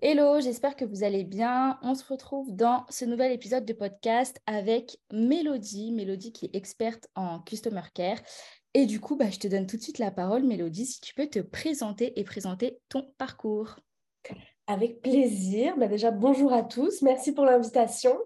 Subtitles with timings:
[0.00, 1.76] Hello, j'espère que vous allez bien.
[1.82, 7.08] On se retrouve dans ce nouvel épisode de podcast avec Mélodie, Mélodie qui est experte
[7.16, 8.20] en Customer Care.
[8.74, 11.14] Et du coup, bah, je te donne tout de suite la parole, Mélodie, si tu
[11.14, 13.80] peux te présenter et présenter ton parcours.
[14.70, 15.78] Avec plaisir.
[15.78, 17.00] Bah déjà, bonjour à tous.
[17.00, 18.18] Merci pour l'invitation.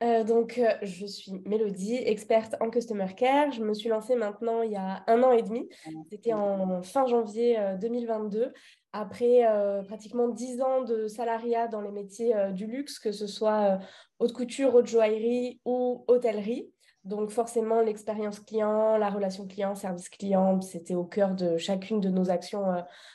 [0.00, 3.50] Euh, donc, euh, je suis Mélodie, experte en Customer Care.
[3.50, 5.68] Je me suis lancée maintenant il y a un an et demi.
[6.08, 8.42] C'était en fin janvier 2022.
[8.42, 8.50] Euh,
[8.92, 9.42] après
[9.86, 13.80] pratiquement dix ans de salariat dans les métiers du luxe, que ce soit
[14.20, 16.70] haute couture, haute joaillerie ou hôtellerie.
[17.04, 22.08] Donc forcément, l'expérience client, la relation client, service client, c'était au cœur de chacune de
[22.08, 22.64] nos actions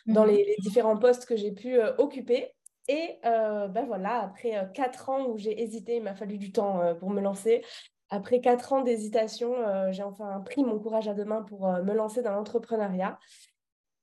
[0.05, 0.31] dans mhm.
[0.31, 2.51] les, différents postes que j'ai pu occuper.
[2.87, 7.09] Et ben voilà, après quatre ans où j'ai hésité, il m'a fallu du temps pour
[7.09, 7.63] me lancer.
[8.09, 9.55] Après quatre ans d'hésitation,
[9.91, 13.17] j'ai enfin pris mon courage à deux mains pour me lancer dans l'entrepreneuriat.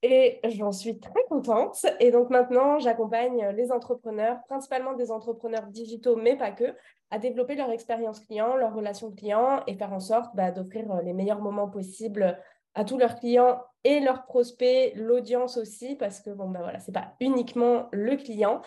[0.02, 1.84] Et j'en suis très contente.
[2.00, 6.74] Et donc maintenant, j'accompagne les entrepreneurs, principalement des entrepreneurs digitaux, mais pas que,
[7.10, 11.02] à développer leur expérience client, leur relation client et faire en sorte bah, d'offrir euh,
[11.02, 12.38] les meilleurs moments possibles
[12.74, 16.90] à tous leurs clients et leurs prospects, l'audience aussi, parce que bon, bah, voilà, ce
[16.90, 18.62] n'est pas uniquement le client,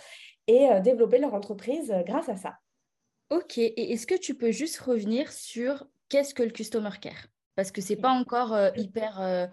[0.48, 2.58] et euh, développer leur entreprise euh, grâce à ça.
[3.30, 7.28] Ok, et est-ce que tu peux juste revenir sur qu'est-ce que le Customer Care?
[7.56, 9.50] Parce que ce n'est pas encore hyper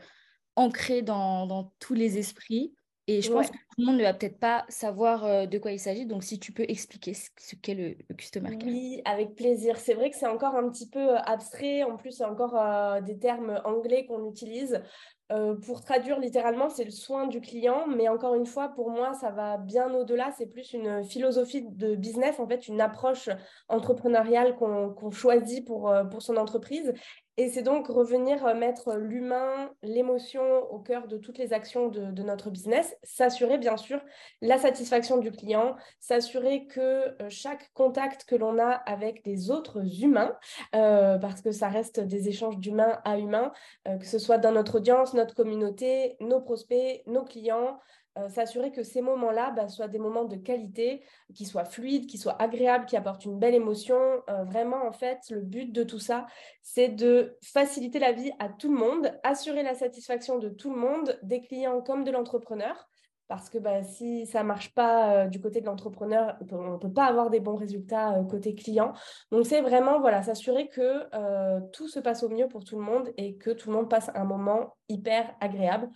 [0.56, 2.74] ancré dans, tous les esprits.
[3.10, 5.72] Et je pense que tout le monde ne va peut-être pas savoir euh, de quoi
[5.72, 6.06] il s'agit.
[6.06, 8.68] Donc, si tu peux expliquer ce, qu'est le, Customer Care.
[8.68, 9.78] Oui, avec plaisir.
[9.78, 11.82] C'est vrai que c'est encore un petit peu euh, abstrait.
[11.82, 14.80] En plus, a encore euh, des termes anglais qu'on utilise.
[15.66, 17.88] pour traduire littéralement, c'est le soin du client.
[17.88, 20.30] Mais encore une fois, pour moi, ça va bien au-delà.
[20.38, 23.28] C'est plus une philosophie de business, en fait, une approche
[23.68, 26.92] entrepreneuriale qu'on choisit pour, pour son entreprise.
[27.40, 32.22] Et c'est donc revenir euh, mettre l'humain, l'émotion au cœur de toutes les actions de,
[32.22, 33.98] notre business, s'assurer bien sûr
[34.42, 36.80] la satisfaction du client, s'assurer que
[37.22, 40.36] euh, chaque contact que l'on a avec des autres humains,
[40.74, 43.52] euh, parce que ça reste des échanges d'humain à humain,
[43.86, 47.78] que ce soit dans notre audience, notre communauté, nos prospects, nos clients,
[48.18, 52.18] euh, s'assurer que ces moments-là bah, soient des moments de qualité, qui soient fluides, qui
[52.18, 53.96] soient agréables, qui apportent une belle émotion.
[54.28, 56.26] Euh, vraiment, en fait, le but de tout ça,
[56.62, 60.80] c'est de faciliter la vie à tout le monde, assurer la satisfaction de tout le
[60.80, 62.88] monde, des clients comme de l'entrepreneur.
[63.28, 66.78] Parce que bah, si ça ne marche pas euh, du côté de l'entrepreneur, on ne
[66.78, 68.92] peut pas avoir des bons résultats côté client.
[69.30, 71.06] Donc, c'est vraiment voilà, s'assurer que
[71.70, 74.10] tout se passe au mieux pour tout le monde et que tout le monde passe
[74.16, 75.88] un moment hyper agréable.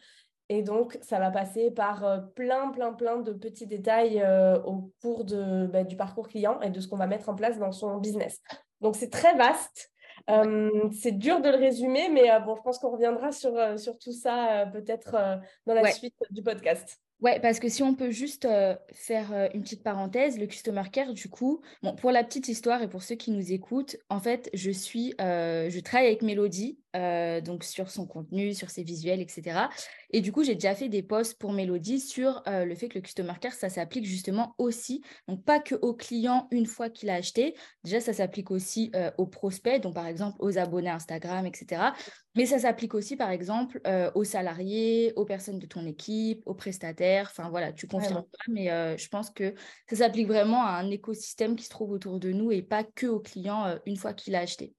[0.48, 4.92] Et donc, ça va passer par euh, plein, plein, plein de petits détails euh, au
[5.00, 7.72] cours de, bah, du parcours client et de ce qu'on va mettre en place dans
[7.72, 8.40] son business.
[8.80, 9.90] Donc, c'est très vaste.
[10.30, 14.12] Euh, c'est dur de le résumer, mais bon, je pense qu'on reviendra sur, sur tout
[14.12, 17.00] ça peut-être dans la suite du podcast.
[17.24, 18.46] Ouais, parce que si on peut juste
[18.92, 22.88] faire une petite parenthèse, le Customer Care, du coup, bon, pour la petite histoire et
[22.88, 27.88] pour ceux qui nous écoutent, en fait, je suis, je travaille avec Mélodie, donc sur
[27.88, 29.68] son contenu, sur ses visuels, etc.
[30.10, 33.02] Et du coup, j'ai déjà fait des posts pour Mélodie sur le fait que le
[33.02, 37.14] Customer Care, ça s'applique justement aussi, donc pas que au client une fois qu'il a
[37.14, 37.54] acheté,
[37.84, 41.94] déjà ça s'applique aussi aux prospects, donc par exemple aux abonnés Instagram, etc.
[42.36, 43.80] Mais ça s'applique aussi, par exemple,
[44.14, 47.13] aux salariés, aux personnes de ton équipe, aux prestataires.
[47.22, 48.66] Enfin voilà, tu confirmes pas, mais
[48.98, 49.54] je pense que
[49.88, 53.06] ça s'applique vraiment à un écosystème qui se trouve autour de nous et pas que
[53.06, 54.74] au client une fois qu'il a acheté.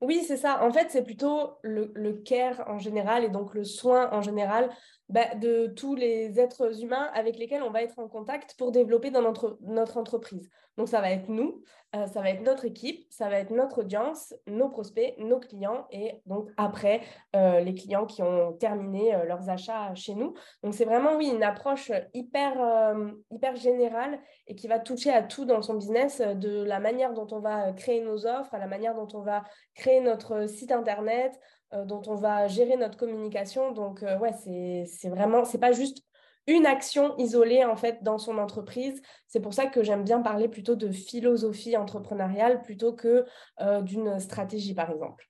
[0.00, 0.64] Oui, c'est ça.
[0.64, 4.70] En fait, c'est plutôt le, le, care en général et donc le soin en général
[5.08, 9.10] bah, de tous les êtres humains avec lesquels on va être en contact pour développer
[9.10, 10.48] dans notre, notre entreprise.
[10.78, 11.60] Donc, ça va être nous,
[11.96, 15.86] euh, ça va être notre équipe, ça va être notre audience, nos prospects, nos clients
[15.90, 17.00] et donc après,
[17.34, 20.34] euh, les clients qui ont terminé euh, leurs achats chez nous.
[20.62, 22.94] Donc, c'est vraiment, oui, une approche hyper,
[23.32, 27.26] hyper générale et qui va toucher à tout dans son business, de la manière dont
[27.32, 29.42] on va créer nos offres, à la manière dont on va
[29.74, 31.38] créer notre site Internet,
[31.72, 33.72] dont on va gérer notre communication.
[33.72, 36.04] Donc, ouais, c'est vraiment, c'est pas juste
[36.48, 39.00] une action isolée en fait dans son entreprise.
[39.28, 43.26] C'est pour ça que j'aime bien parler plutôt de philosophie entrepreneuriale plutôt que
[43.60, 45.28] euh, d'une stratégie par exemple.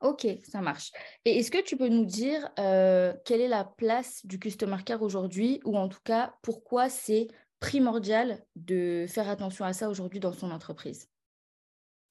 [0.00, 0.92] Ok, ça marche.
[1.24, 5.02] Et est-ce que tu peux nous dire euh, quelle est la place du Customer Care
[5.02, 7.28] aujourd'hui ou en tout cas pourquoi c'est
[7.58, 11.08] primordial de faire attention à ça aujourd'hui dans son entreprise?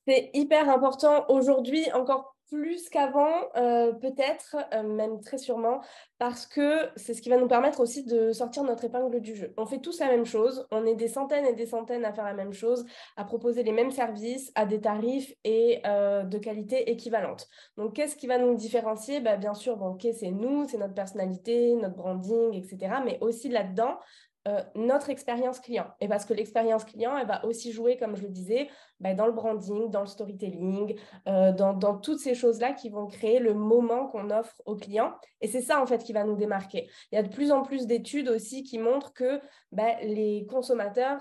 [0.07, 5.81] C'est hyper important aujourd'hui encore plus qu'avant, euh, peut-être, euh, même très sûrement,
[6.18, 9.54] parce que c'est ce qui va nous permettre aussi de sortir notre épingle du jeu.
[9.57, 12.25] On fait tous la même chose, on est des centaines et des centaines à faire
[12.25, 12.86] la même chose,
[13.18, 17.48] à proposer les mêmes services à des tarifs et euh, de qualité équivalente.
[17.78, 19.19] Donc, qu'est-ce qui va nous différencier?
[19.19, 19.78] Bah, Bien sûr,
[20.13, 22.96] c'est nous, c'est notre personnalité, notre branding, etc.
[23.06, 23.98] Mais aussi là-dedans,
[24.47, 25.88] euh, notre expérience client.
[26.00, 28.69] Et parce que l'expérience client, elle va aussi jouer, comme je le disais,
[29.01, 30.95] bah, dans le branding, dans le storytelling,
[31.27, 35.13] euh, dans, toutes ces choses-là qui vont créer le moment qu'on offre aux clients.
[35.41, 36.89] Et c'est ça, en fait, qui va nous démarquer.
[37.12, 39.41] Il y a de plus en plus d'études aussi qui montrent que
[39.74, 41.19] bah, les consommateurs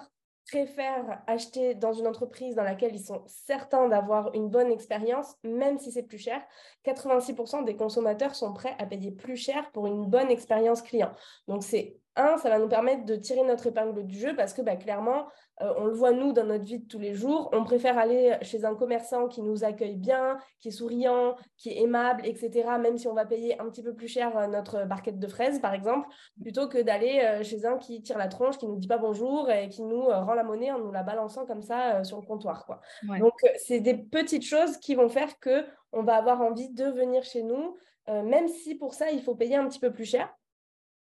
[0.48, 5.78] préfèrent acheter dans une entreprise dans laquelle ils sont certains d'avoir une bonne expérience, même
[5.78, 6.40] si c'est plus cher.
[6.86, 11.12] 86% des consommateurs sont prêts à payer plus cher pour une bonne expérience client.
[11.48, 14.60] Donc c'est un, ça va nous permettre de tirer notre épingle du jeu parce que
[14.60, 15.26] bah, clairement,
[15.60, 18.36] euh, on le voit nous dans notre vie de tous les jours, on préfère aller
[18.42, 22.98] chez un commerçant qui nous accueille bien, qui est souriant, qui est aimable, etc., même
[22.98, 25.74] si on va payer un petit peu plus cher euh, notre barquette de fraises, par
[25.74, 26.08] exemple,
[26.40, 29.50] plutôt que d'aller euh, chez un qui tire la tronche, qui nous dit pas bonjour
[29.50, 32.66] et qui nous rend la monnaie en nous la balançant comme ça sur le comptoir.
[32.66, 32.80] Quoi.
[33.18, 37.22] Donc, c'est des petites choses qui vont faire que on va avoir envie de venir
[37.22, 37.76] chez nous,
[38.06, 40.28] même si pour ça, il faut payer un petit peu plus cher.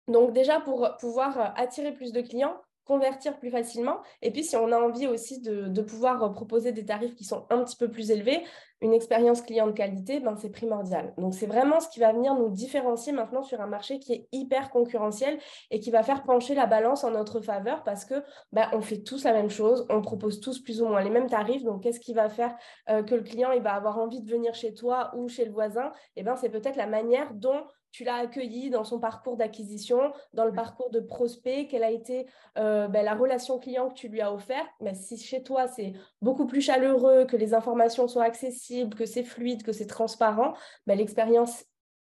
[0.08, 2.56] Donc déjà, pour pouvoir euh, attirer plus de clients,
[2.86, 3.98] convertir plus facilement.
[4.22, 7.46] Et puis, si on a envie aussi de, pouvoir euh, proposer des tarifs qui sont
[7.50, 8.44] un petit peu plus élevés,
[8.82, 11.14] une expérience client de qualité, ben, c'est primordial.
[11.18, 14.28] Donc, c'est vraiment ce qui va venir nous différencier maintenant sur un marché qui est
[14.32, 15.40] hyper concurrentiel
[15.72, 19.02] et qui va faire pencher la balance en notre faveur parce que ben, on fait
[19.02, 21.64] tous la même chose, on propose tous plus ou moins les mêmes tarifs.
[21.64, 22.56] Donc, qu'est-ce qui va faire
[22.90, 25.92] euh, que le client va avoir envie de venir chez toi ou chez le voisin?
[26.16, 27.64] Eh ben, c'est peut-être la manière dont
[27.96, 32.28] tu l'as accueilli dans son parcours d'acquisition, dans le parcours de prospect, quelle a été
[32.58, 34.66] euh, ben, la relation client que tu lui as offert.
[34.82, 39.06] Mais ben, si chez toi, c'est beaucoup plus chaleureux, que les informations sont accessibles, que
[39.06, 40.56] c'est fluide, que c'est transparent,
[40.88, 41.64] ben, l'expérience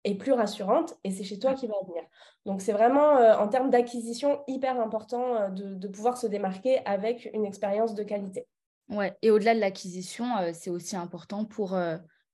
[0.05, 2.03] est plus rassurante et c'est chez toi qui va venir.
[2.45, 7.29] Donc, c'est vraiment, euh, en termes d'acquisition, hyper important euh, de, pouvoir se démarquer avec
[7.33, 8.47] une expérience de qualité.
[8.87, 11.77] Ouais, et au-delà de l'acquisition, c'est aussi important pour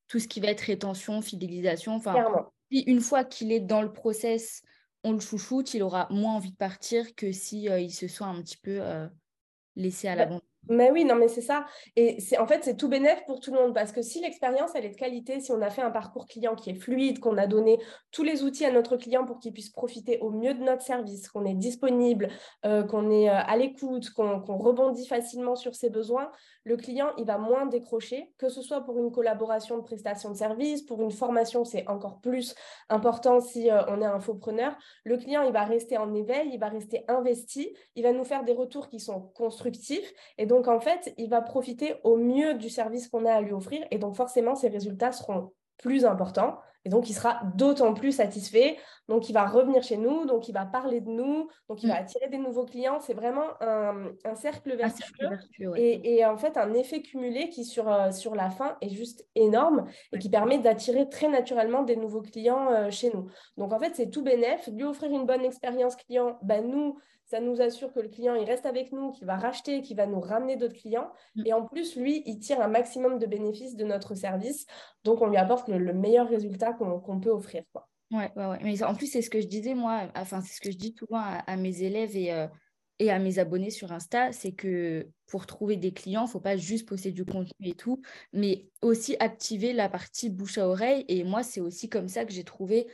[0.08, 1.96] tout ce qui va être rétention, fidélisation.
[1.96, 4.62] Enfin, Clairement une fois qu'il est dans le process,
[5.04, 8.28] on le chouchoute, il aura moins envie de partir que si euh, il se soit
[8.28, 9.08] un petit peu euh,
[9.76, 10.49] laissé à l'abandon.
[10.68, 11.66] Mais oui, non, mais c'est ça.
[11.96, 14.72] Et c'est en fait, c'est tout bénéf pour tout le monde parce que si l'expérience,
[14.76, 17.38] elle est de qualité, si on a fait un parcours client qui est fluide, qu'on
[17.38, 17.80] a donné
[18.12, 21.30] tous les outils à notre client pour qu'il puisse profiter au mieux de notre service,
[21.30, 22.30] qu'on est disponible,
[22.66, 26.30] euh, qu'on est à l'écoute, qu'on rebondit facilement sur ses besoins,
[26.70, 30.36] le client, il va moins décrocher, que ce soit pour une collaboration de prestation de
[30.36, 32.54] service, pour une formation, c'est encore plus
[32.90, 34.78] important si euh, on est un faux preneur.
[35.04, 38.44] Le client, il va rester en éveil, il va rester investi, il va nous faire
[38.44, 40.14] des retours qui sont constructifs.
[40.38, 43.54] Et donc, en fait, il va profiter au mieux du service qu'on a à lui
[43.54, 43.86] offrir.
[43.92, 46.58] Et donc, forcément, ses résultats seront plus importants.
[46.86, 48.78] Et donc, il sera d'autant plus satisfait.
[49.10, 52.00] Donc, il va revenir chez nous, donc il va parler de nous, donc il va
[52.00, 52.04] mm.
[52.04, 53.00] attirer des nouveaux clients.
[53.00, 55.30] C'est vraiment un, cercle vertueux,
[55.76, 59.86] et, en fait un effet cumulé qui, sur, euh, sur la fin, est juste énorme
[60.14, 63.28] et qui permet d'attirer très naturellement des nouveaux clients euh, chez nous.
[63.58, 64.68] Donc, en fait, c'est tout bénéf.
[64.74, 66.98] Lui offrir une bonne expérience client, ben, nous,
[67.30, 70.08] ça nous assure que le client, il reste avec nous, qu'il va racheter, qu'il va
[70.08, 71.12] nous ramener d'autres clients.
[71.36, 71.44] Mm.
[71.46, 74.66] Et en plus, lui, il tire un maximum de bénéfices de notre service.
[75.04, 77.64] Donc, on lui apporte le, meilleur résultat qu'on peut offrir.
[77.72, 77.88] Quoi.
[78.12, 78.60] Ouais, ouais, ouais.
[78.64, 80.96] Mais en plus, c'est ce que je disais, moi, enfin, c'est ce que je dis
[80.98, 82.48] souvent à, mes élèves et, euh,
[82.98, 86.40] et à mes abonnés sur Insta, c'est que pour trouver des clients, il ne faut
[86.40, 88.02] pas juste poster du contenu et tout,
[88.34, 91.06] mais aussi activer la partie bouche à oreille.
[91.08, 92.88] Et moi, c'est aussi comme ça que j'ai trouvé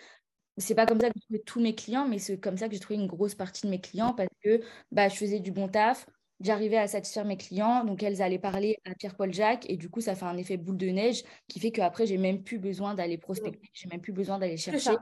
[0.58, 2.74] c'est pas comme ça que j'ai trouvé tous mes clients, mais c'est comme ça que
[2.74, 4.62] j'ai trouvé une grosse partie de mes clients parce que
[4.92, 6.08] bah, je faisais du bon taf,
[6.40, 10.02] j'arrivais à satisfaire mes clients, donc elles allaient parler à Pierre-Paul Jacques, et du coup,
[10.02, 13.18] ça fait un effet boule de neige qui fait qu'après, j'ai même plus besoin d'aller
[13.18, 14.96] prospecter, j'ai même plus besoin d'aller chercher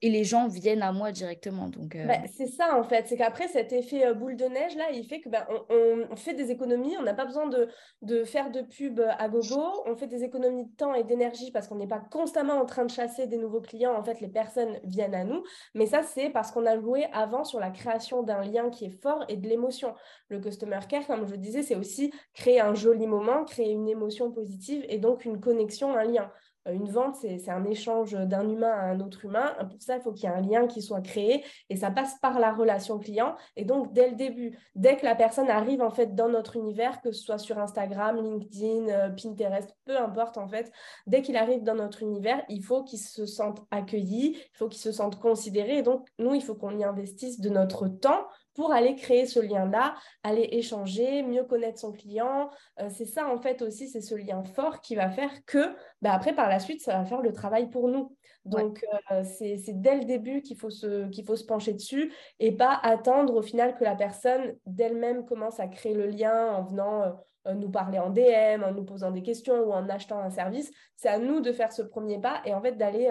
[0.00, 1.68] et les gens viennent à moi directement.
[1.68, 2.06] Donc, euh.
[2.06, 5.04] bah, c'est ça en fait, c'est qu'après cet effet euh, boule de neige là, il
[5.04, 7.68] fait que bah, on, fait des économies, on n'a pas besoin de,
[8.02, 11.68] de, faire de pub à gogo, on fait des économies de temps et d'énergie parce
[11.68, 14.78] qu'on n'est pas constamment en train de chasser des nouveaux clients, en fait les personnes
[14.84, 15.42] viennent à nous,
[15.74, 19.02] mais ça c'est parce qu'on a joué avant sur la création d'un lien qui est
[19.02, 19.94] fort et de l'émotion.
[20.28, 24.30] Le customer care, comme je disais, c'est aussi créer un joli moment, créer une émotion
[24.30, 26.30] positive et donc une connexion, un lien.
[26.68, 29.54] Euh, une vente, c'est un échange d'un humain à un autre humain.
[29.70, 32.18] Pour ça, il faut qu'il y ait un lien qui soit créé et ça passe
[32.20, 33.36] par la relation client.
[33.56, 37.00] Et donc, dès le début, dès que la personne arrive en fait dans notre univers,
[37.00, 40.70] que ce soit sur Instagram, LinkedIn, euh, Pinterest, peu importe en fait,
[41.06, 44.80] dès qu'il arrive dans notre univers, il faut qu'il se sente accueilli, il faut qu'il
[44.80, 45.78] se sente considéré.
[45.78, 49.40] Et donc, nous, il faut qu'on y investisse de notre temps pour aller créer ce
[49.40, 52.50] lien-là, aller échanger, mieux connaître son client.
[52.80, 56.12] Euh, c'est ça, en fait, aussi, c'est ce lien fort qui va faire que, bah,
[56.12, 58.16] après, par la suite, ça va faire le travail pour nous.
[58.44, 62.52] Donc, euh, c'est dès le début qu'il faut, se, qu'il faut se pencher dessus et
[62.52, 67.02] pas attendre au final que la personne d'elle-même commence à créer le lien en venant
[67.46, 70.70] euh, nous parler en DM, en nous posant des questions ou en achetant un service.
[70.96, 73.10] C'est à nous de faire ce premier pas et en fait d'aller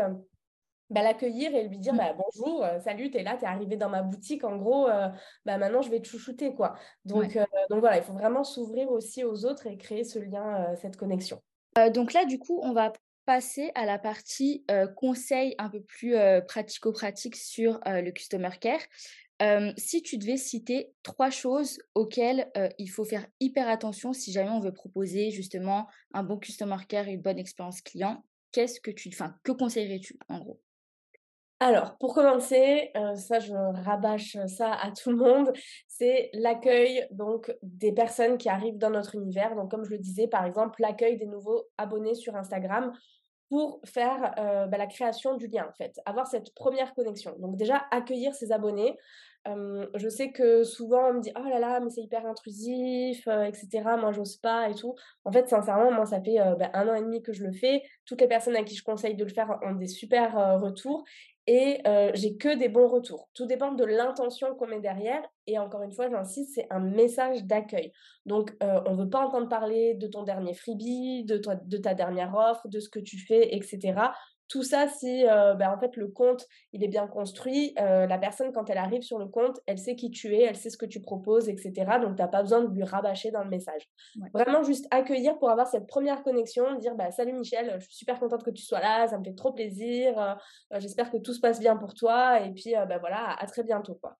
[0.89, 1.97] bah, l'accueillir et lui dire mmh.
[1.97, 4.87] bah, bonjour, euh, salut, tu es là, tu es arrivé dans ma boutique, en gros,
[4.87, 5.09] euh,
[5.45, 6.53] bah, maintenant je vais te chouchouter.
[6.53, 6.75] Quoi.
[7.05, 10.75] Donc, euh, donc voilà, il faut vraiment s'ouvrir aussi aux autres et créer ce lien,
[10.81, 11.41] cette connexion.
[11.93, 12.93] donc là, du coup, on va
[13.25, 14.65] passer à la partie
[14.95, 16.15] conseil un peu plus
[16.47, 18.79] pratico-pratique sur le Customer Care.
[19.77, 24.61] si tu devais citer trois choses auxquelles il faut faire hyper attention si jamais on
[24.61, 29.09] veut proposer justement un bon Customer Care et une bonne expérience client, qu'est-ce que tu,
[29.09, 30.61] enfin, que conseillerais-tu en gros?
[31.59, 35.51] Alors, pour commencer, euh, ça je rabâche ça à tout le monde,
[35.87, 39.55] c'est l'accueil donc des personnes qui arrivent dans notre univers.
[39.55, 42.93] Donc, comme je le disais, par exemple, l'accueil des nouveaux abonnés sur Instagram
[43.49, 47.35] pour faire euh, bah, la création du lien en fait, avoir cette première connexion.
[47.39, 48.97] Donc déjà accueillir ses abonnés.
[49.95, 53.43] Je sais que souvent on me dit oh là là mais c'est hyper intrusif, euh,
[53.43, 53.67] etc.
[53.99, 54.95] Moi j'ose pas et tout.
[55.23, 57.83] En fait sincèrement moi ça fait bah, un an et demi que je le fais.
[58.05, 61.03] Toutes les personnes à qui je conseille de le faire ont des super retours
[61.49, 61.81] et
[62.13, 63.29] j'ai que des bons retours.
[63.33, 65.23] Tout dépend de l'intention qu'on met derrière.
[65.45, 67.93] Et encore une fois, j'insiste, c'est un message d'accueil.
[68.25, 71.37] Donc, on ne veut pas entendre parler de ton dernier freebie, de
[71.77, 73.93] ta dernière offre, de ce que tu fais, etc.
[74.47, 78.69] Tout ça, si ben, en fait le compte il est bien construit, la personne quand
[78.69, 81.01] elle arrive sur le compte, elle sait qui tu es, elle sait ce que tu
[81.01, 81.71] proposes, etc.
[82.01, 83.89] Donc tu n'as pas besoin de lui rabâcher dans le message.
[84.33, 88.19] Vraiment juste accueillir pour avoir cette première connexion, dire bah, salut Michel, je suis super
[88.19, 90.37] contente que tu sois là, ça me fait trop plaisir,
[90.71, 93.95] j'espère que tout se passe bien pour toi et puis bah, voilà, à très bientôt
[93.95, 94.17] quoi.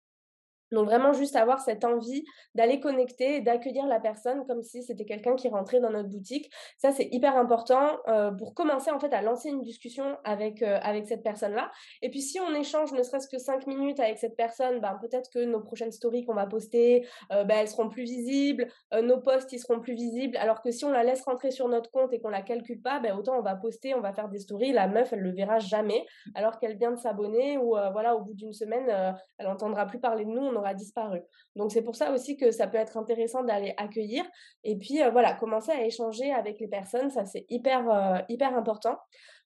[0.72, 2.24] Donc vraiment juste avoir cette envie
[2.56, 6.52] d'aller connecter et d'accueillir la personne comme si c'était quelqu'un qui rentrait dans notre boutique.
[6.78, 10.80] Ça, c'est hyper important euh, pour commencer en fait à lancer une discussion avec, euh,
[10.82, 11.72] avec cette personne-là.
[12.02, 15.30] Et puis si on échange ne serait-ce que cinq minutes avec cette personne, ben, peut-être
[15.30, 18.68] que nos prochaines stories qu'on va poster, euh, ben, elles seront plus visibles,
[19.02, 20.38] nos posts, ils seront plus visibles.
[20.38, 23.00] Alors que si on la laisse rentrer sur notre compte et qu'on la calcule pas,
[23.00, 25.60] ben, autant on va poster, on va faire des stories, la meuf, elle le verra
[25.60, 26.06] jamais
[26.36, 30.26] alors qu'elle vient de s'abonner ou voilà, au bout d'une semaine, elle entendra plus parler
[30.26, 31.22] de nous aura disparu.
[31.56, 34.26] Donc c'est pour ça aussi que ça peut être intéressant d'aller accueillir
[34.64, 38.56] et puis euh, voilà, commencer à échanger avec les personnes, ça c'est hyper, euh, hyper
[38.56, 38.98] important.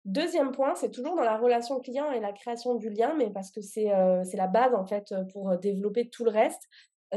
[0.03, 3.51] Deuxième point, c'est toujours dans la relation client et la création du lien, mais parce
[3.51, 6.61] que c'est euh, la base en fait pour développer tout le reste.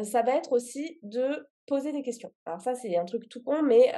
[0.02, 2.30] ça va être aussi de poser des questions.
[2.44, 3.90] Alors ça, c'est un truc tout con, mais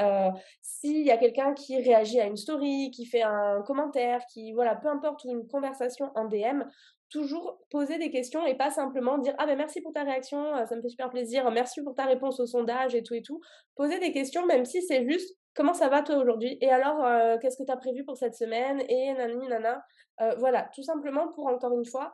[0.63, 4.77] s'il y a quelqu'un qui réagit à une story, qui fait un commentaire, qui, voilà,
[4.77, 6.63] peu importe, ou une conversation en DM,
[7.11, 10.67] toujours poser des questions et pas simplement dire ah ben merci pour ta réaction, euh,
[10.67, 13.41] ça me fait super plaisir, merci pour ta réponse au sondage et tout et tout.
[13.77, 16.59] Poser des questions même si c'est juste comment ça va toi aujourd'hui?
[16.61, 18.81] Et alors euh, qu'est-ce que tu as prévu pour cette semaine?
[18.89, 19.83] Et nanani nana.
[20.21, 22.13] Euh, voilà, tout simplement pour encore une fois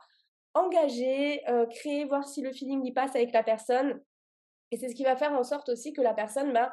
[0.55, 3.99] engager, créer, voir si le feeling y passe avec la personne.
[4.69, 6.69] Et c'est ce qui va faire en sorte aussi que la personne, bah,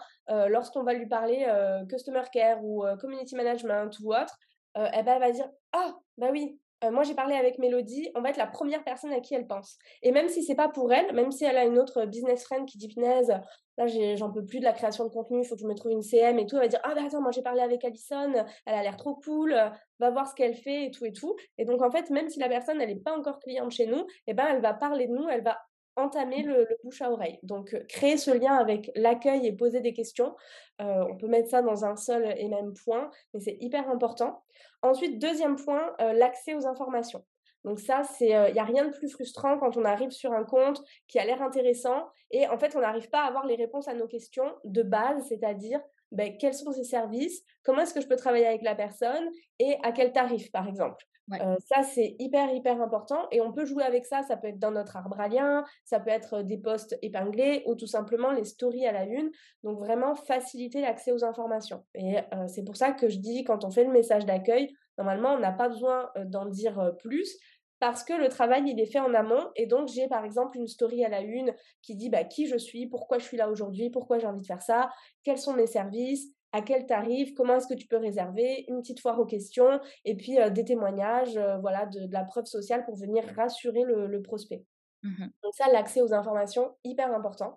[0.49, 1.47] lorsqu'on va lui parler
[1.89, 4.37] customer care ou community management ou autre,
[4.77, 8.21] eh ben, elle va dire ah bah oui euh, moi j'ai parlé avec Mélodie, on
[8.21, 9.79] va être la première personne à qui elle pense.
[10.03, 12.67] Et même si c'est pas pour elle, même si elle a une autre business friend
[12.67, 13.33] qui dit punaise,
[13.77, 15.93] là j'en peux plus de la création de contenu, il faut que je me trouve
[15.93, 18.33] une CM et tout, elle va dire ah bah attends moi j'ai parlé avec Alison,
[18.67, 19.55] elle a l'air trop cool,
[19.99, 21.37] va voir ce qu'elle fait et tout et tout.
[21.59, 24.07] Et donc en fait même si la personne elle n'est pas encore cliente chez nous,
[24.27, 25.59] eh ben elle va parler de nous, elle va
[25.97, 27.39] entamer le, bouche à oreille.
[27.43, 30.35] Donc, créer ce lien avec l'accueil et poser des questions.
[30.79, 34.43] on peut mettre ça dans un seul et même point, mais c'est hyper important.
[34.83, 37.25] Ensuite, deuxième point, l'accès aux informations.
[37.65, 40.45] Donc ça, c'est, il n'y a rien de plus frustrant quand on arrive sur un
[40.45, 43.89] compte qui a l'air intéressant et en fait, on n'arrive pas à avoir les réponses
[43.89, 45.81] à nos questions de base, c'est-à-dire
[46.13, 49.29] ben, quels sont ses services, comment est-ce que je peux travailler avec la personne
[49.59, 51.05] et à quel tarif, par exemple.
[51.33, 53.29] Euh, ça, c'est hyper, hyper important.
[53.31, 54.23] Et on peut jouer avec ça.
[54.23, 57.75] Ça peut être dans notre arbre à lien, ça peut être des posts épinglés ou
[57.75, 59.31] tout simplement les stories à la une.
[59.63, 61.85] Donc, vraiment faciliter l'accès aux informations.
[61.95, 65.35] Et euh, c'est pour ça que je dis, quand on fait le message d'accueil, normalement,
[65.35, 67.39] on n'a pas besoin euh, d'en dire plus
[67.81, 69.49] parce que le travail, il est fait en amont.
[69.57, 72.59] Et donc, j'ai par exemple une story à la une qui dit bah, qui je
[72.59, 74.91] suis, pourquoi je suis là aujourd'hui, pourquoi j'ai envie de faire ça,
[75.25, 79.01] quels sont mes services, à quel tarif, comment est-ce que tu peux réserver, une petite
[79.01, 83.85] foire aux questions et puis des témoignages, voilà, de, la preuve sociale pour venir rassurer
[83.85, 84.65] le, prospect.
[85.03, 87.57] Mmh donc ça, l'accès aux informations, hyper important.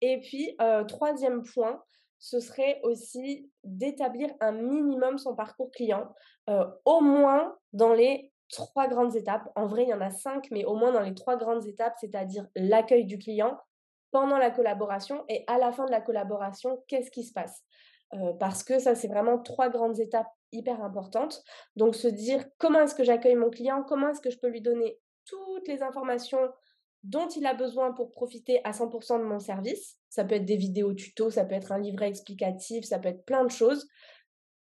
[0.00, 0.56] Et puis,
[0.88, 1.82] troisième point,
[2.18, 6.12] ce serait aussi d'établir un minimum son parcours client,
[6.84, 9.50] au moins dans les trois grandes étapes.
[9.54, 11.94] En vrai, il y en a cinq, mais au moins dans les trois grandes étapes,
[12.00, 13.58] c'est-à-dire l'accueil du client,
[14.10, 17.62] pendant la collaboration et à la fin de la collaboration, qu'est-ce qui se passe?
[18.38, 21.42] Parce que ça, c'est vraiment trois grandes étapes hyper importantes.
[21.76, 24.60] Donc, se dire comment est-ce que j'accueille mon client, comment est-ce que je peux lui
[24.60, 26.50] donner toutes les informations
[27.02, 29.96] dont il a besoin pour profiter à 100% de mon service.
[30.10, 33.24] Ça peut être des vidéos tutos, ça peut être un livret explicatif, ça peut être
[33.24, 33.88] plein de choses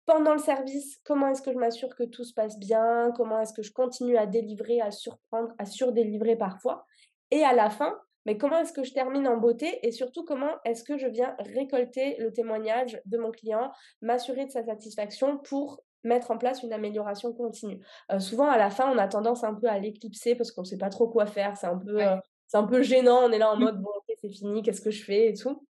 [0.08, 3.12] pendant le service, comment est-ce que je m'assure que tout se passe bien?
[3.14, 6.86] Comment est-ce que je continue à délivrer, à surprendre, à surdélivrer parfois?
[7.30, 7.94] Et à la fin,
[8.28, 11.34] mais comment est-ce que je termine en beauté et surtout comment est-ce que je viens
[11.38, 16.74] récolter le témoignage de mon client, m'assurer de sa satisfaction pour mettre en place une
[16.74, 17.82] amélioration continue?
[18.12, 20.66] Euh, souvent, à la fin, on a tendance un peu à l'éclipser parce qu'on ne
[20.66, 21.56] sait pas trop quoi faire.
[21.56, 22.16] C'est un peu, euh,
[22.48, 23.20] c'est un peu gênant.
[23.24, 23.88] On est là en mode bon,
[24.20, 25.66] c'est fini, qu'est-ce que je fais et tout.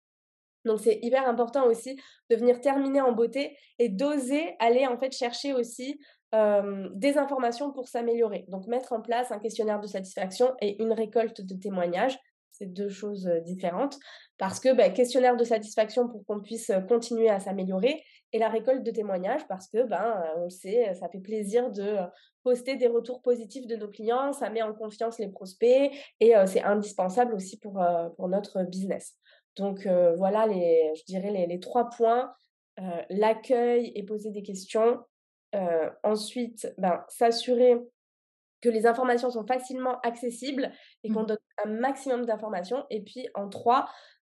[0.65, 1.97] Donc c'est hyper important aussi
[2.29, 6.01] de venir terminer en beauté et d'oser aller en fait chercher aussi
[6.33, 8.45] des informations pour s'améliorer.
[8.49, 12.19] Donc mettre en place un questionnaire de satisfaction et une récolte de témoignages,
[12.59, 13.99] c'est deux choses différentes
[14.37, 18.83] parce que bah, questionnaire de satisfaction pour qu'on puisse continuer à s'améliorer et la récolte
[18.83, 21.97] de témoignages parce que ben on le sait, ça fait plaisir de
[22.43, 26.63] poster des retours positifs de nos clients, ça met en confiance les prospects et c'est
[26.63, 27.83] indispensable aussi pour,
[28.17, 29.15] pour notre business.
[29.57, 29.87] Donc
[30.17, 32.33] voilà, les, je dirais les, trois points.
[33.11, 35.01] L'accueil et poser des questions.
[36.03, 37.77] Ensuite, ben, s'assurer
[38.61, 40.73] que les informations sont facilement accessibles
[41.05, 41.27] et qu'on mmh.
[41.27, 42.85] donne un maximum d'informations.
[42.91, 43.89] Et puis en trois,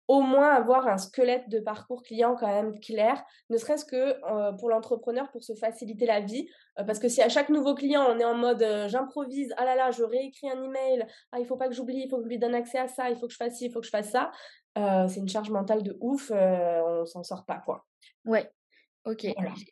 [0.08, 4.70] au moins avoir un squelette de parcours client quand même clair, ne serait-ce que pour
[4.70, 6.50] l'entrepreneur pour se faciliter la vie.
[6.76, 9.92] parce que si à chaque nouveau client, on est en mode j'improvise, ah là là,
[9.92, 12.40] je réécris un email, ah il faut pas que j'oublie, il faut que je lui
[12.40, 14.10] donne accès à ça, il faut que je fasse ci, il faut que je fasse
[14.10, 14.32] ça,
[14.76, 17.86] c'est une charge mentale de ouf, on s'en sort pas quoi.
[18.26, 18.52] Ouais,
[19.06, 19.28] ok.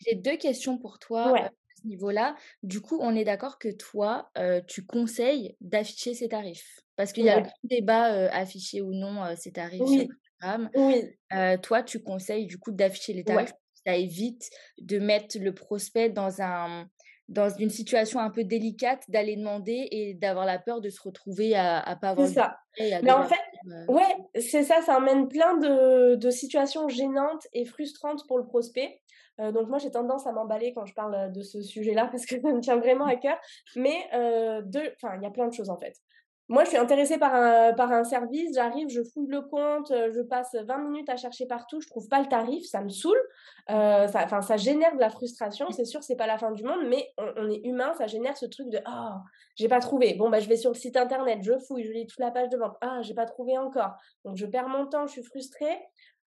[0.05, 1.49] J'ai deux questions pour toi.
[1.81, 2.35] Ce niveau-là.
[2.63, 4.31] Du coup, on est d'accord que toi,
[4.67, 6.79] tu conseilles d'afficher ces tarifs?
[6.95, 10.07] Parce qu'il y a le débat afficher ou non ces tarifs sur
[10.41, 10.69] Instagram.
[10.75, 11.59] Oui.
[11.61, 13.53] toi, tu conseilles du coup d'afficher les tarifs.
[13.85, 16.85] Ça évite de mettre le prospect dans un
[17.29, 21.55] dans une situation un peu délicate d'aller demander et d'avoir la peur de se retrouver
[21.55, 22.27] à, à pas avoir.
[22.27, 22.57] C'est ça.
[22.79, 23.35] Mais en fait,
[23.87, 28.99] ouais, c'est ça, ça amène plein de, de, situations gênantes et frustrantes pour le prospect.
[29.39, 32.51] Donc moi j'ai tendance à m'emballer quand je parle de ce sujet-là parce que ça
[32.51, 33.37] me tient vraiment à cœur.
[33.75, 35.95] Mais euh, il y a plein de choses en fait.
[36.51, 40.11] Moi, je suis intéressée par un, par un service, j'arrive, je fouille le compte, euh,
[40.11, 43.21] je passe 20 minutes à chercher partout, je trouve pas le tarif, ça me saoule,
[43.69, 46.87] euh, ça, ça génère de la frustration, c'est sûr, c'est pas la fin du monde,
[46.87, 50.15] mais on, est humain, ça génère ce truc de ah, oh, j'ai pas trouvé.
[50.15, 52.49] Bon, bah, je vais sur le site internet, je fouille, je lis toute la page
[52.49, 53.91] de vente, ah, j'ai pas trouvé encore.
[54.25, 55.77] Donc, je perds mon temps, je suis frustrée.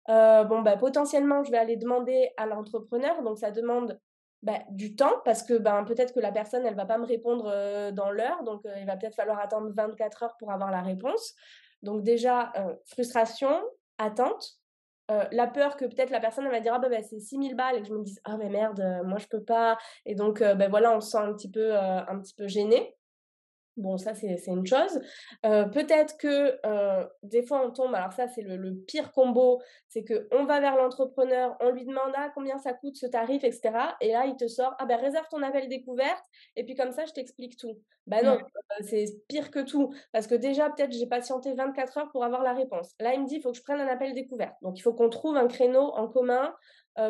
[0.08, 3.98] Euh, bon, bah, potentiellement, je vais aller demander à l'entrepreneur, donc ça demande
[4.42, 7.44] bah, du temps parce que ben, peut-être que la personne, elle va pas me répondre
[7.92, 11.34] dans l'heure, donc il va peut-être falloir attendre 24 heures pour avoir la réponse.
[11.82, 12.52] Donc déjà,
[12.86, 13.62] frustration,
[13.98, 14.58] attente,
[15.08, 17.76] la peur que peut-être la personne, elle va dire, ah ben, bah, c'est 6000 balles
[17.76, 19.78] et que je me dise, ah mais merde, moi je peux pas.
[20.06, 22.96] Et donc, ben voilà, on se sent un petit peu, un petit peu gêné.
[23.76, 25.00] Bon, ça, c'est une chose.
[25.42, 26.58] Peut-être que
[27.22, 31.56] des fois, on tombe, alors ça, c'est le, pire combo, c'est qu'on va vers l'entrepreneur,
[31.60, 33.70] on lui demande ah, combien ça coûte ce tarif, etc.
[34.00, 36.22] Et là, il te sort, ah ben réserve ton appel découverte,
[36.56, 37.78] et puis comme ça, je t'explique tout.
[38.06, 38.38] Ben non,
[38.80, 42.52] c'est pire que tout, parce que déjà, peut-être, j'ai patienté 24 heures pour avoir la
[42.52, 42.94] réponse.
[43.00, 44.56] Là, il me dit, il faut que je prenne un appel découverte.
[44.60, 46.54] Donc, il faut qu'on trouve un créneau en commun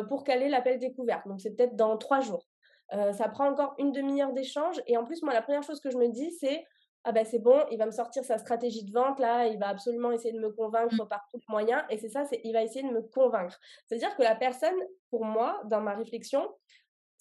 [0.07, 1.27] pour caler l'appel découverte.
[1.27, 2.45] Donc, c'est peut-être dans trois jours.
[2.93, 4.81] Euh, ça prend encore une demi-heure d'échange.
[4.87, 6.65] Et en plus, moi, la première chose que je me dis, c'est
[7.05, 9.67] ah ben c'est bon, il va me sortir sa stratégie de vente là, il va
[9.67, 11.09] absolument essayer de me convaincre mmh.
[11.09, 11.83] par tous les moyens.
[11.89, 13.59] Et c'est ça, c'est il va essayer de me convaincre.
[13.85, 14.75] C'est-à-dire que la personne,
[15.09, 16.49] pour moi, dans ma réflexion,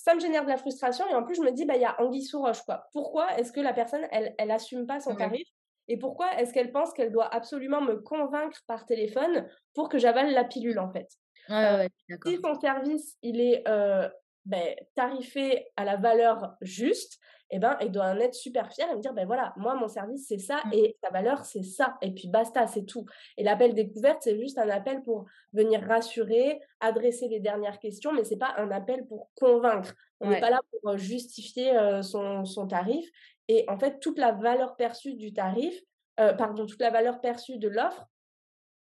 [0.03, 1.85] ça me génère de la frustration et en plus je me dis bah il y
[1.85, 2.88] a anguille sous roche quoi.
[2.92, 5.46] Pourquoi est-ce que la personne elle elle assume pas son tarif
[5.87, 10.33] et pourquoi est-ce qu'elle pense qu'elle doit absolument me convaincre par téléphone pour que j'avale
[10.33, 11.09] la pilule en fait?
[11.51, 11.87] Euh,
[12.27, 14.09] si son service il est euh,
[14.45, 17.19] ben, tarifé à la valeur juste,
[17.55, 19.87] eh ben, il doit en être super fier et me dire, ben voilà, moi, mon
[19.87, 20.73] service, c'est ça mmh.
[20.73, 21.99] et ta valeur, c'est ça.
[22.01, 23.05] Et puis basta, c'est tout.
[23.37, 28.25] Et l'appel découverte, c'est juste un appel pour venir rassurer, adresser les dernières questions, mais
[28.25, 29.95] c'est pas un appel pour convaincre.
[30.21, 33.07] On n'est pas là pour euh, justifier euh, son, son, tarif.
[33.49, 35.75] Et en fait, toute la valeur perçue du tarif,
[36.21, 38.07] euh, pardon, toute la valeur perçue de l'offre,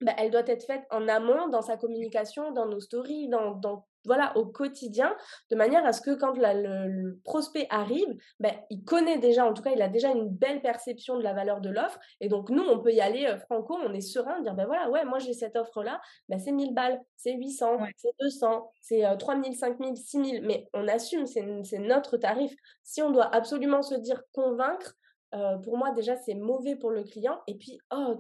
[0.02, 3.86] ben, elle doit être faite en amont dans sa communication, dans nos stories, dans, dans
[4.06, 5.16] voilà, au quotidien,
[5.50, 9.64] de manière à ce que quand le, prospect arrive, ben, il connaît déjà, en tout
[9.64, 12.00] cas, il a déjà une belle perception de la valeur de l'offre.
[12.22, 14.90] Et donc, nous, on peut y aller euh, franco, on est serein, dire, ben voilà,
[14.90, 19.56] ouais, moi, j'ai cette offre-là, ben, c'est 1000 balles, c'est 800, c'est 200, c'est 3000,
[19.56, 22.54] 5000, 6000, mais on assume, c'est notre tarif.
[22.84, 24.96] Si on doit absolument se dire convaincre,
[25.34, 27.42] euh, pour moi, déjà, c'est mauvais pour le client.
[27.48, 28.16] Et puis, oh,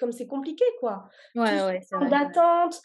[0.00, 1.08] comme c'est compliqué, quoi.
[1.34, 2.80] Ouais, ouais, c'est d'attente,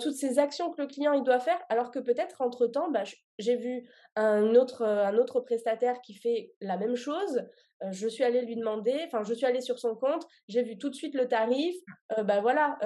[0.00, 3.04] toutes ces actions que le client il doit faire, alors que peut-être entre-temps, bah,
[3.38, 7.44] j'ai vu un autre, un autre prestataire qui fait la même chose.
[7.92, 10.90] je suis allée lui demander, enfin, je suis allée sur son compte, j'ai vu tout
[10.90, 11.76] de suite le tarif.
[12.24, 12.78] bah voilà,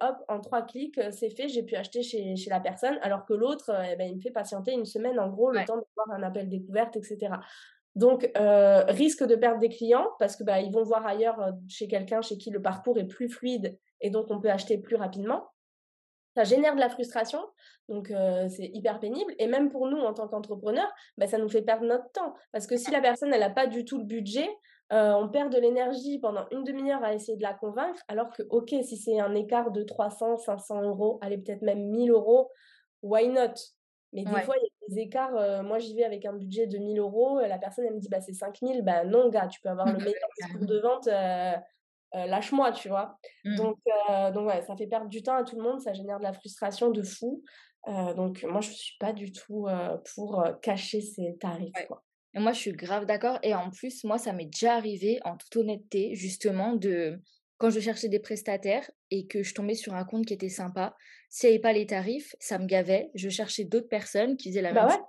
[0.00, 3.32] hop, en trois clics, c'est fait, j'ai pu acheter chez, chez, la personne, alors que
[3.32, 6.22] l'autre, eh ben, il me fait patienter une semaine, en gros, le temps d'avoir un
[6.22, 7.30] appel découverte, etc.
[7.98, 8.30] Donc,
[8.88, 12.38] risque de perdre des clients parce que bah, ils vont voir ailleurs chez quelqu'un chez
[12.38, 15.48] qui le parcours est plus fluide et donc on peut acheter plus rapidement
[16.36, 17.40] ça génère de la frustration,
[17.88, 18.12] donc
[18.48, 19.34] c'est hyper pénible.
[19.40, 22.32] Et même pour nous, en tant qu'entrepreneurs, bah, ça nous fait perdre notre temps.
[22.52, 24.48] Parce que si la personne, elle n'a pas du tout le budget,
[24.90, 28.68] on perd de l'énergie pendant une demi-heure à essayer de la convaincre, alors que, ok,
[28.84, 32.52] si c'est un écart de 300, 500 euros, allez, peut-être même 1000 euros,
[33.02, 33.54] why not?
[34.12, 35.62] Mais des fois, il y a des écarts.
[35.62, 37.40] moi, j'y vais avec un budget de 1000 euros.
[37.40, 38.82] La personne, elle me dit, bah, c'est 5000.
[38.82, 41.08] Bah, non, gars, tu peux avoir le meilleur discours de vente.
[41.08, 43.18] Euh, lâche-moi, tu vois?
[43.44, 43.56] Mmh.
[43.56, 43.78] Donc,
[44.32, 46.32] donc ouais, ça fait perdre du temps à tout le monde, ça génère de la
[46.32, 47.42] frustration de fou.
[47.86, 49.66] Donc, moi, je ne suis pas du tout
[50.14, 51.72] pour cacher ces tarifs.
[51.86, 52.02] Quoi.
[52.34, 53.38] Et moi, je suis grave d'accord.
[53.42, 57.20] Et en plus, moi, ça m'est déjà arrivé, en toute honnêteté, justement, de
[57.58, 60.96] quand je cherchais des prestataires et que je tombais sur un compte qui était sympa,
[61.28, 63.10] s'il n'y avait pas les tarifs, ça me gavait.
[63.14, 65.04] Je cherchais d'autres personnes qui faisaient la bah même chose.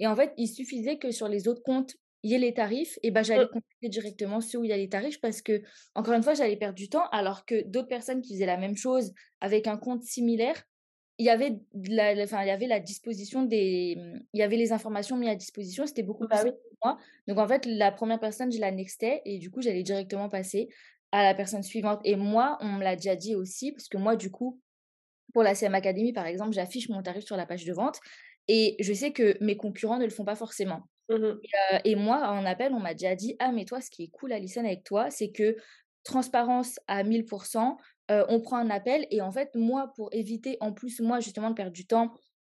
[0.00, 2.98] Et en fait, il suffisait que sur les autres comptes, il y ait les tarifs,
[3.02, 5.62] et ben j'allais contacter directement ceux où il y a les tarifs parce que,
[5.94, 8.76] encore une fois, j'allais perdre du temps alors que d'autres personnes qui faisaient la même
[8.76, 9.12] chose
[9.42, 10.64] avec un compte similaire,
[11.18, 13.96] il y avait la, enfin, il y avait la disposition des,
[14.32, 16.98] il y avait les informations mises à disposition, c'était beaucoup plus bah pour moi.
[17.28, 20.68] Donc en fait, la première personne, je la nextais et du coup, j'allais directement passer
[21.14, 22.00] à la personne suivante.
[22.02, 24.60] Et moi, on me l'a déjà dit aussi parce que moi, du coup,
[25.32, 28.00] pour la CM Academy, par exemple, j'affiche mon tarif sur la page de vente
[28.48, 30.82] et je sais que mes concurrents ne le font pas forcément.
[31.08, 31.34] Mmh
[31.84, 34.32] et, moi, en appel, on m'a déjà dit Ah, mais toi, ce qui est cool,
[34.32, 35.56] Alison, avec toi, c'est que
[36.02, 37.76] transparence à 1000%,
[38.08, 39.06] on prend un appel.
[39.10, 42.12] Et en fait, moi, pour éviter, en plus, moi, justement, de perdre du temps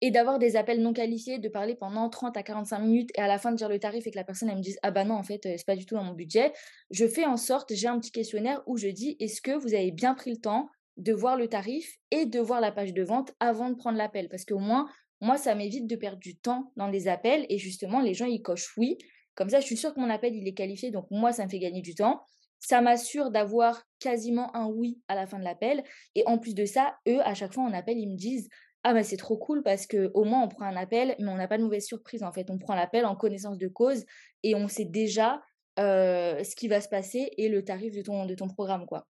[0.04, 3.26] et d'avoir des appels non qualifiés, de parler pendant 30 à 45 minutes et à
[3.26, 5.14] la fin de dire le tarif et que la personne, me dise Ah, bah non,
[5.14, 6.52] en fait, c'est pas du tout dans mon budget,
[6.90, 9.92] je fais en sorte, j'ai un petit questionnaire où je dis Est-ce que vous avez
[9.92, 13.32] bien pris le temps de voir le tarif et de voir la page de vente
[13.40, 14.28] avant de prendre l'appel?
[14.28, 14.90] Parce qu'au moins,
[15.22, 18.42] moi, ça m'évite de perdre du temps dans les appels et justement, les gens, ils
[18.42, 18.98] cochent oui.
[19.34, 20.90] Comme ça, je suis sûre que mon appel, il est qualifié.
[20.90, 22.20] Donc, moi, ça me fait gagner du temps.
[22.60, 25.82] Ça m'assure d'avoir quasiment un oui à la fin de l'appel.
[26.14, 28.50] Et en plus de ça, eux, à chaque fois, en appel, ils me disent
[28.86, 31.48] Ah, ben c'est trop cool parce qu'au moins, on prend un appel, mais on n'a
[31.48, 32.50] pas de mauvaise surprise en fait.
[32.50, 34.04] On prend l'appel en connaissance de cause
[34.42, 35.42] et on sait déjà
[35.76, 39.06] ce qui va se passer et le tarif de ton, de ton programme, quoi.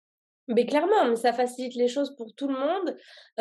[0.48, 2.98] Mais clairement, ça facilite les choses pour tout le monde.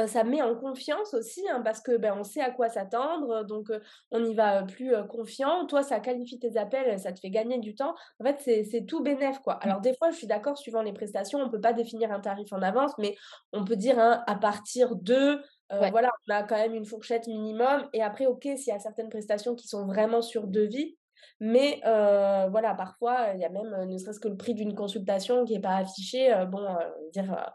[0.06, 3.66] ça met en confiance aussi, hein, parce que ben, on sait à quoi s'attendre, donc
[4.10, 5.66] on y va plus confiant.
[5.66, 7.94] Toi, ça qualifie tes appels, ça te fait gagner du temps.
[8.20, 9.54] En fait, c'est tout bénéf, quoi.
[9.54, 9.58] Mmh.
[9.62, 12.52] Alors des fois, je suis d'accord, suivant les prestations, on peut pas définir un tarif
[12.52, 13.16] en avance, mais
[13.52, 17.88] on peut dire hein, à partir de Voilà, on a quand même une fourchette minimum.
[17.92, 20.96] Et après, OK, s'il y a certaines prestations qui sont vraiment sur devis,
[21.38, 25.54] mais voilà, parfois, il y a même ne serait-ce que le prix d'une consultation qui
[25.54, 26.32] n'est pas affiché.
[26.48, 26.66] bon,
[27.12, 27.54] dire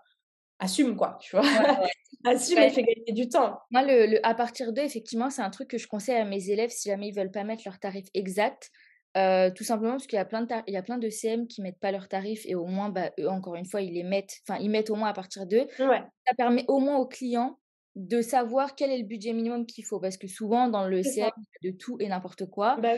[0.59, 1.45] assume quoi, tu vois.
[2.25, 3.59] assume et fait gagner du temps.
[3.71, 6.71] Moi, le, à partir d'eux, effectivement, c'est un truc que je conseille à mes élèves
[6.71, 8.71] si jamais ils veulent pas mettre leur tarif exact.
[9.13, 11.61] tout simplement parce qu'il y a plein de il y a plein de CM qui
[11.61, 14.41] mettent pas leurs tarifs et au moins bah, eux encore une fois ils les mettent
[14.47, 17.57] enfin ils mettent au moins à partir d'eux ça permet au moins aux clients
[17.95, 21.31] de savoir quel est le budget minimum qu'il faut parce que souvent dans le CM
[21.63, 22.95] de tout et n'importe quoi bah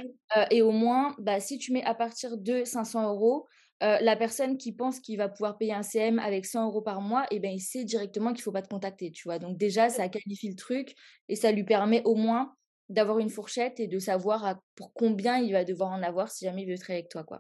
[0.49, 3.45] et au moins bah, si tu mets à partir de 500 euros
[3.79, 7.25] la personne qui pense qu'il va pouvoir payer un CM avec 100 euros par mois
[7.25, 9.37] et eh ben il sait directement qu'il faut pas te contacter tu vois.
[9.37, 10.95] Donc déjà ça qualifie le truc
[11.29, 12.55] et ça lui permet au moins
[12.89, 16.63] d'avoir une fourchette et de savoir pour combien il va devoir en avoir si jamais
[16.63, 17.39] il veut travailler avec toi quoi.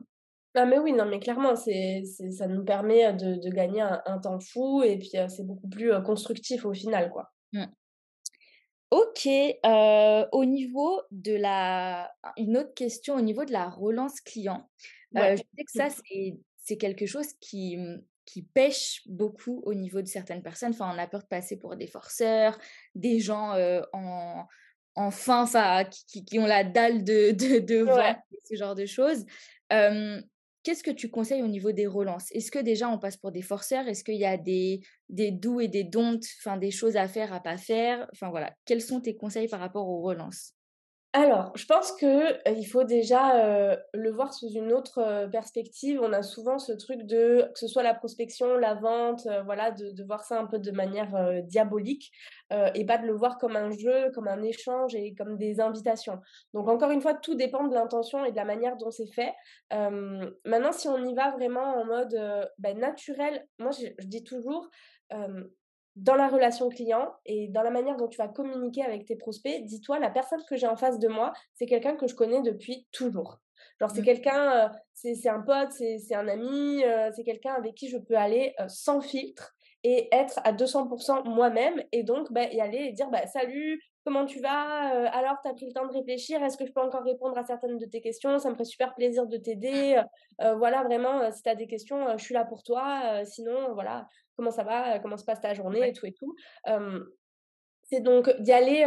[0.53, 4.81] Ah mais oui, non, mais clairement, c'est, ça nous permet de, gagner un, temps fou
[4.81, 7.31] et puis c'est beaucoup plus constructif au final, quoi.
[7.53, 7.65] Mmh.
[8.91, 9.27] Ok,
[10.31, 12.11] au niveau de la...
[12.37, 14.69] Une autre question, au niveau de la relance client.
[15.13, 15.87] je sais que ça,
[16.57, 20.71] c'est quelque chose qui, mmh, qui pêche beaucoup au niveau de certaines personnes.
[20.71, 22.57] Enfin, on a peur de passer pour des forceurs,
[22.95, 23.53] des gens
[23.93, 24.45] en,
[24.95, 27.85] en fin, enfin, qui, qui, ont la dalle de, de, de
[28.43, 29.25] ce genre de choses.
[30.67, 32.29] Qu'est-ce que tu conseilles au niveau des relances?
[32.33, 33.87] Est-ce que déjà on passe pour des forceurs?
[33.87, 37.31] Est-ce qu'il y a des, des doux et des don'ts, enfin des choses à faire,
[37.31, 38.05] à pas faire?
[38.11, 40.56] Enfin voilà, quels sont tes conseils par rapport aux relances?
[41.13, 45.99] Alors, je pense que il faut déjà le voir sous une autre perspective.
[46.01, 50.03] On a souvent ce truc de que ce soit la prospection, la vente, voilà, de,
[50.03, 52.11] voir ça un peu de manière diabolique
[52.51, 56.19] et pas de le voir comme un jeu, comme un échange et comme des invitations.
[56.53, 59.33] Donc encore une fois, tout dépend de l'intention et de la manière dont c'est fait.
[59.71, 62.15] maintenant, si on y va vraiment en mode
[62.59, 64.69] ben, naturel, moi je dis toujours
[65.97, 69.65] dans la relation client et dans la manière dont tu vas communiquer avec tes prospects,
[69.65, 72.87] dis-toi, la personne que j'ai en face de moi, c'est quelqu'un que je connais depuis
[72.91, 73.39] toujours.
[73.79, 74.05] Genre, c'est mmh.
[74.05, 78.15] quelqu'un, euh, c'est un pote, c'est un ami, euh, c'est quelqu'un avec qui je peux
[78.15, 82.91] aller euh, sans filtre et être à 200% moi-même et donc bah, y aller et
[82.91, 86.57] dire bah, salut, comment tu vas Alors, tu as pris le temps de réfléchir, est-ce
[86.57, 88.37] que je peux encore répondre à certaines de tes questions?
[88.37, 90.01] Ça me ferait super plaisir de t'aider.
[90.39, 93.23] voilà, vraiment, si tu as des questions, je suis là pour toi.
[93.25, 94.07] sinon, voilà,
[94.37, 96.33] comment ça va, comment se passe ta journée et tout et tout.
[97.83, 98.85] c'est donc d'y aller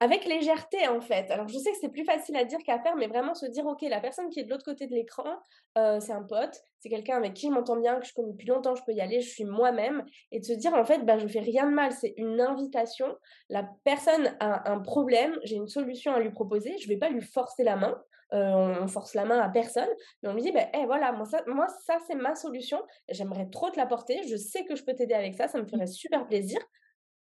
[0.00, 1.30] avec légèreté en fait.
[1.30, 3.64] Alors je sais que c'est plus facile à dire qu'à faire, mais vraiment se dire
[3.64, 5.38] ok, la personne qui est de l'autre côté de l'écran,
[5.76, 8.74] c'est un pote, c'est quelqu'un avec qui je m'entends bien, que je connais depuis longtemps,
[8.74, 11.28] je peux y aller, je suis moi-même, et de se dire en fait, ben je
[11.28, 13.16] fais rien de mal, c'est une invitation.
[13.48, 17.22] La personne a un problème, j'ai une solution à lui proposer, je vais pas lui
[17.22, 18.02] forcer la main.
[18.34, 19.88] On force la main à personne,
[20.22, 23.70] mais on lui dit, ben, voilà, moi ça, moi, ça c'est ma solution, j'aimerais trop
[23.70, 26.60] te l'apporter, je sais que je peux t'aider avec ça, ça me ferait super plaisir,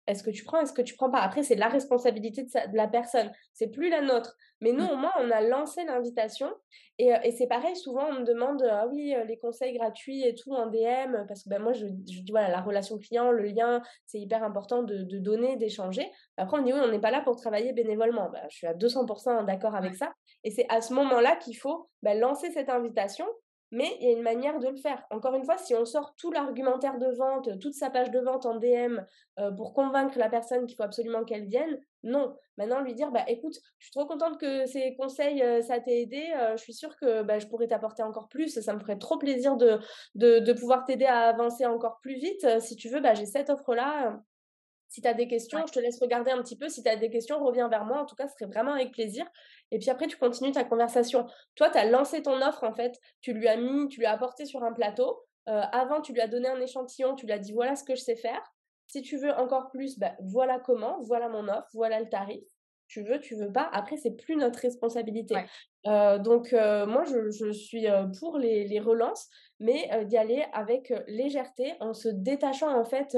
[0.08, 1.20] est-ce que tu prends, est-ce que tu prends pas?
[1.20, 4.36] Après, c'est la responsabilité de, la personne, c'est plus la nôtre.
[4.62, 4.92] Mais nous, mmh.
[4.92, 6.50] au moins, on a lancé l'invitation.
[6.98, 10.54] Et, et c'est pareil, souvent, on me demande Ah oui, les conseils gratuits et tout
[10.54, 14.20] en DM, parce que ben, moi, je, dis voilà, la relation client, le lien, c'est
[14.20, 16.10] hyper important de, de donner, d'échanger.
[16.38, 18.30] Après, on dit Oui, on n'est pas là pour travailler bénévolement.
[18.30, 20.14] Ben, je suis à 200% d'accord avec ça.
[20.44, 23.26] Et c'est à ce moment-là qu'il faut ben, lancer cette invitation
[23.76, 25.04] mais il y a une manière de le faire.
[25.10, 28.46] Encore une fois, si on sort tout l'argumentaire de vente, toute sa page de vente
[28.46, 29.02] en DM
[29.38, 32.38] euh, pour convaincre la personne qu'il faut absolument qu'elle vienne, non.
[32.58, 36.04] Maintenant, lui dire, bah écoute, je suis trop contente que ces conseils, euh, ça t'ait
[36.04, 36.24] aidé.
[36.38, 38.62] Euh, je suis sûre que bah, je pourrais t'apporter encore plus.
[38.62, 42.48] Ça me ferait trop plaisir de, pouvoir t'aider à avancer encore plus vite.
[42.62, 44.22] si tu veux, bah, j'ai cette offre-là.
[44.88, 46.70] Si tu as des questions, je te laisse regarder un petit peu.
[46.70, 48.02] Si tu as des questions, reviens vers moi.
[48.02, 49.26] En tout cas, ce serait vraiment avec plaisir.
[49.72, 51.26] Et puis après, tu continues ta conversation.
[51.56, 52.94] Toi, tu as lancé ton offre, en fait.
[53.22, 55.24] Tu lui as mis, tu lui as apporté sur un plateau.
[55.50, 57.16] Euh, avant, tu lui as donné un échantillon.
[57.16, 58.42] Tu lui as dit, voilà ce que je sais faire.
[58.88, 62.44] Si tu veux encore plus, bah, voilà comment, voilà mon offre, voilà le tarif.
[62.88, 63.68] Tu veux, tu veux pas.
[63.74, 65.36] Après, c'est plus notre responsabilité.
[65.88, 67.88] Euh, donc, euh, moi, je, suis
[68.20, 69.28] pour les, les relances,
[69.60, 73.18] mais d'y aller avec légèreté, en se détachant, en fait,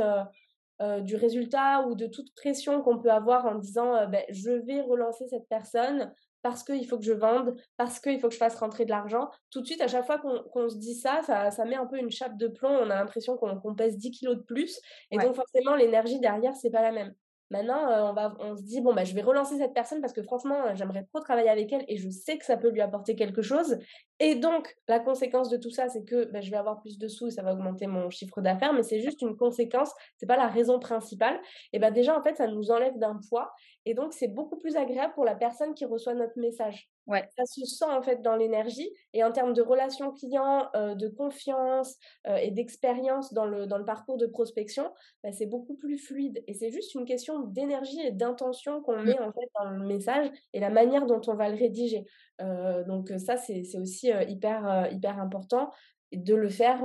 [0.81, 4.51] euh, du résultat ou de toute pression qu'on peut avoir en disant euh, ben, je
[4.51, 6.13] vais relancer cette personne
[6.43, 9.29] parce qu'il faut que je vende, parce qu'il faut que je fasse rentrer de l'argent.
[9.49, 12.11] Tout de suite, à chaque fois qu'on se dit ça, ça, met un peu une
[12.11, 12.69] chape de plomb.
[12.69, 14.79] On a l'impression qu'on pèse 10 kilos de plus.
[15.11, 17.13] Et donc, forcément, l'énergie derrière, c'est pas la même.
[17.49, 20.13] Maintenant, euh, on, va, on se dit, bon, bah, je vais relancer cette personne parce
[20.13, 23.15] que franchement, j'aimerais trop travailler avec elle et je sais que ça peut lui apporter
[23.15, 23.77] quelque chose.
[24.19, 27.07] Et donc, la conséquence de tout ça, c'est que bah, je vais avoir plus de
[27.07, 30.37] sous et ça va augmenter mon chiffre d'affaires, mais c'est juste une conséquence, c'est pas
[30.37, 31.39] la raison principale.
[31.73, 33.53] Et bah, déjà, en fait, ça nous enlève d'un poids
[33.87, 36.89] et donc, c'est beaucoup plus agréable pour la personne qui reçoit notre message.
[37.05, 37.23] Ouais.
[37.37, 41.07] Ça se sent en fait dans l'énergie et en termes de relation client, euh, de
[41.07, 41.95] confiance
[42.27, 44.91] euh, et d'expérience dans le, dans le parcours de prospection,
[45.23, 46.43] bah, c'est beaucoup plus fluide.
[46.47, 49.05] Et c'est juste une question d'énergie et d'intention qu'on mmh.
[49.05, 52.03] met en fait dans le message et la manière dont on va le rédiger.
[52.41, 55.71] Euh, donc ça, c'est aussi hyper, hyper important
[56.13, 56.83] de le faire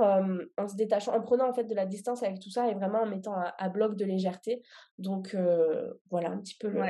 [0.57, 3.03] en se détachant, en prenant en fait de la distance avec tout ça et vraiment
[3.03, 4.61] en mettant à, bloc de légèreté.
[4.97, 5.35] Donc
[6.09, 6.81] voilà un petit peu le,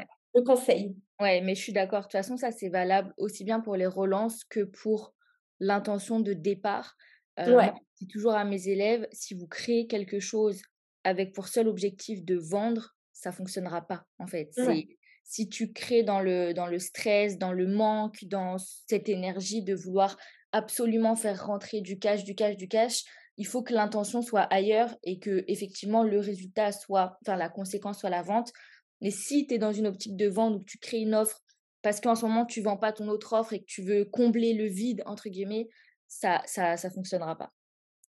[0.44, 0.96] conseil.
[1.20, 2.00] Ouais, mais je suis d'accord.
[2.00, 5.14] De toute façon, ça c'est valable aussi bien pour les relances que pour
[5.60, 6.96] l'intention de départ.
[7.40, 7.72] Euh, ouais.
[8.00, 10.62] Je dis toujours à mes élèves, si vous créez quelque chose
[11.04, 14.52] avec pour seul objectif de vendre, ça fonctionnera pas en fait.
[15.24, 19.74] Si tu crées dans le, dans le stress, dans le manque, dans cette énergie de
[19.74, 20.18] vouloir
[20.52, 23.04] absolument faire rentrer du cash, du cash, du cash,
[23.38, 28.00] il faut que l'intention soit ailleurs et que effectivement le résultat soit, enfin la conséquence
[28.00, 28.52] soit la vente.
[29.02, 31.42] Mais si tu es dans une optique de vente ou que tu crées une offre
[31.82, 34.54] parce qu'en ce moment tu vends pas ton autre offre et que tu veux combler
[34.54, 35.68] le vide entre guillemets,
[36.08, 37.52] ça ça ça fonctionnera pas.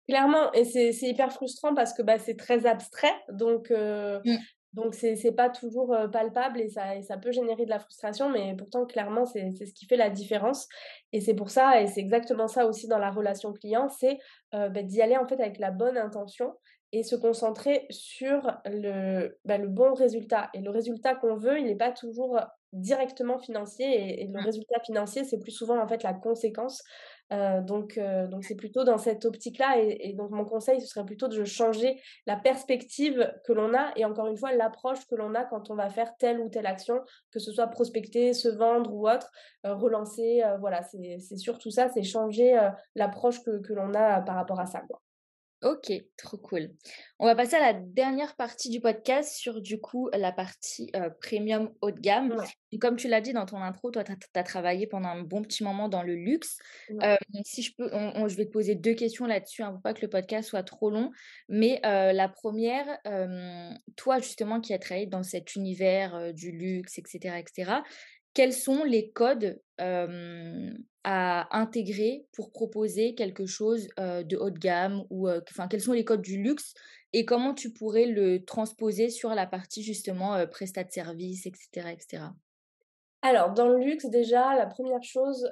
[0.07, 3.13] Clairement, et c'est hyper frustrant parce que bah, c'est très abstrait.
[3.29, 4.35] Donc, euh, mmh.
[4.73, 8.55] Donc, c'est n'est pas toujours palpable et ça, ça peut générer de la frustration, mais
[8.57, 10.67] pourtant, clairement, c'est ce qui fait la différence.
[11.11, 14.17] Et c'est pour ça, et c'est exactement ça aussi dans la relation client, c'est
[14.51, 16.53] bah, d'y aller en fait avec la bonne intention
[16.93, 20.49] et se concentrer sur le, bah, le bon résultat.
[20.53, 22.39] Et le résultat qu'on veut, il n'est pas toujours
[22.71, 24.45] directement financier et, le mmh.
[24.45, 26.83] résultat financier, c'est plus souvent en fait la conséquence
[27.31, 29.77] donc, donc c'est plutôt dans cette optique-là.
[29.79, 34.05] Et, donc, mon conseil, ce serait plutôt de changer la perspective que l'on a et
[34.05, 36.99] encore une fois, l'approche que l'on a quand on va faire telle ou telle action,
[37.31, 39.31] que ce soit prospecter, se vendre ou autre,
[39.63, 40.43] relancer.
[40.59, 42.55] voilà, c'est surtout ça, c'est changer
[42.95, 44.81] l'approche que, l'on a par rapport à ça.
[45.63, 46.71] Ok, trop cool.
[47.19, 51.71] On va passer à la dernière partie du podcast sur du coup la partie premium
[51.81, 52.35] haut de gamme.
[52.81, 55.63] Comme tu l'as dit dans ton intro, toi, tu as, travaillé pendant un bon petit
[55.63, 56.57] moment dans le luxe.
[57.45, 60.09] si je peux, je vais te poser deux questions là-dessus, hein, pour pas que le
[60.09, 61.11] podcast soit trop long.
[61.47, 62.85] Mais la première,
[63.95, 67.83] toi justement qui as travaillé dans cet univers du luxe, etc., etc.,
[68.33, 69.61] quels sont les codes
[71.05, 76.05] à intégrer pour proposer quelque chose de haut de gamme ou enfin quels sont les
[76.05, 76.73] codes du luxe
[77.11, 82.23] et comment tu pourrais le transposer sur la partie justement prestat de service etc etc
[83.23, 85.49] alors dans le luxe déjà la première chose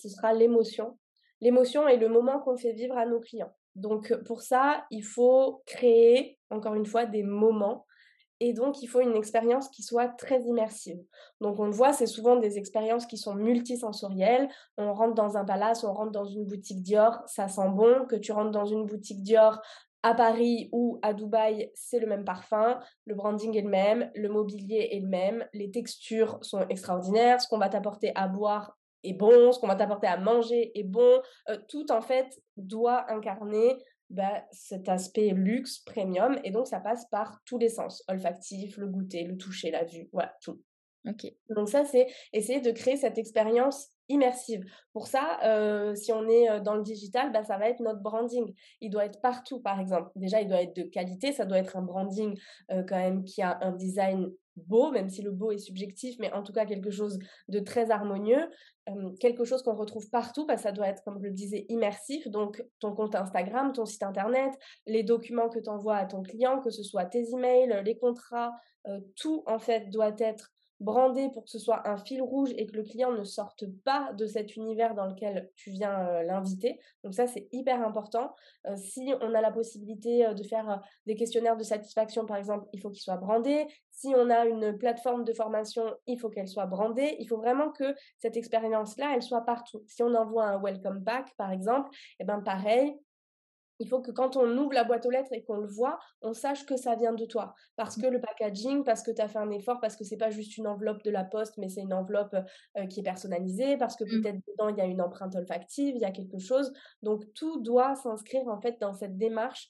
[0.00, 0.98] ce sera l'émotion.
[1.42, 3.54] L'émotion est le moment qu'on fait vivre à nos clients.
[3.76, 7.86] Donc pour ça il faut créer encore une fois des moments
[8.40, 10.98] et donc, il faut une expérience qui soit très immersive.
[11.42, 14.48] Donc, on le voit, c'est souvent des expériences qui sont multisensorielles.
[14.78, 18.06] On rentre dans un palace, on rentre dans une boutique Dior, ça sent bon.
[18.06, 19.60] Que tu rentres dans une boutique Dior
[20.02, 24.30] à Paris ou à Dubaï, c'est le même parfum, le branding est le même, le
[24.30, 29.12] mobilier est le même, les textures sont extraordinaires, ce qu'on va t'apporter à boire est
[29.12, 31.20] bon, ce qu'on va t'apporter à manger est bon.
[31.48, 33.78] Euh, tout, en fait, doit incarner
[34.10, 38.88] bah, cet aspect luxe, premium, et donc ça passe par tous les sens, olfactif, le
[38.88, 40.60] goûter, le toucher, la vue, voilà, tout.
[41.08, 41.32] Ok.
[41.48, 44.64] Donc ça, c'est essayer de créer cette expérience immersive.
[44.92, 48.52] Pour ça, euh, si on est dans le digital, bah, ça va être notre branding.
[48.80, 50.10] Il doit être partout, par exemple.
[50.16, 52.38] Déjà, il doit être de qualité, ça doit être un branding
[52.70, 54.30] euh, quand même qui a un design
[54.66, 57.18] beau, même si le beau est subjectif, mais en tout cas quelque chose
[57.48, 58.48] de très harmonieux,
[59.20, 62.26] quelque chose qu'on retrouve partout, parce que ça doit être, comme je le disais, immersif,
[62.28, 64.52] donc ton compte Instagram, ton site internet,
[64.86, 68.52] les documents que tu envoies à ton client, que ce soit tes emails, les contrats,
[69.16, 72.76] tout en fait doit être brandé pour que ce soit un fil rouge et que
[72.76, 76.80] le client ne sorte pas de cet univers dans lequel tu viens euh, l'inviter.
[77.04, 78.34] Donc ça, c'est hyper important.
[78.66, 82.66] Euh, si on a la possibilité euh, de faire des questionnaires de satisfaction, par exemple,
[82.72, 83.66] il faut qu'ils soient brandés.
[83.90, 87.16] Si on a une plateforme de formation, il faut qu'elle soit brandée.
[87.18, 89.82] Il faut vraiment que cette expérience-là, elle soit partout.
[89.86, 92.96] Si on envoie un welcome pack, par exemple, et eh ben pareil,
[93.80, 96.32] il faut que quand on ouvre la boîte aux lettres et qu'on le voit, on
[96.32, 97.54] sache que ça vient de toi.
[97.76, 98.02] Parce mmh.
[98.02, 100.56] que le packaging, parce que tu as fait un effort, parce que c'est pas juste
[100.58, 102.36] une enveloppe de la poste, mais c'est une enveloppe
[102.76, 104.22] euh, qui est personnalisée, parce que mmh.
[104.22, 106.72] peut-être dedans, il y a une empreinte olfactive, il y a quelque chose.
[107.02, 109.68] Donc, tout doit s'inscrire en fait dans cette démarche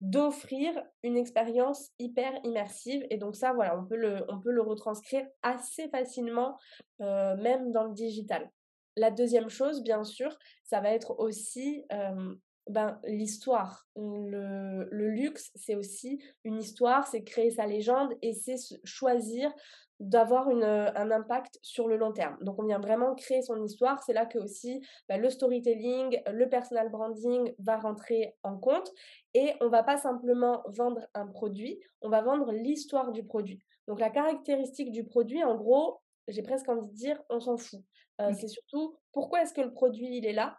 [0.00, 3.06] d'offrir une expérience hyper immersive.
[3.08, 6.58] Et donc ça, voilà, on peut le, on peut le retranscrire assez facilement,
[7.00, 8.50] euh, même dans le digital.
[8.96, 12.34] La deuxième chose, bien sûr, ça va être aussi euh,
[12.68, 13.86] ben, l'histoire.
[13.96, 19.52] Le, le, luxe, c'est aussi une histoire, c'est créer sa légende et c'est choisir
[20.00, 22.36] d'avoir un impact sur le long terme.
[22.42, 24.02] Donc on vient vraiment créer son histoire.
[24.02, 28.90] C'est là que aussi ben, le storytelling, le personal branding va rentrer en compte
[29.34, 33.62] et on va pas simplement vendre un produit, on va vendre l'histoire du produit.
[33.86, 37.80] Donc la caractéristique du produit, en gros, j'ai presque envie de dire, on s'en fout.
[38.20, 40.56] Euh, c'est surtout pourquoi est-ce que le produit il est là?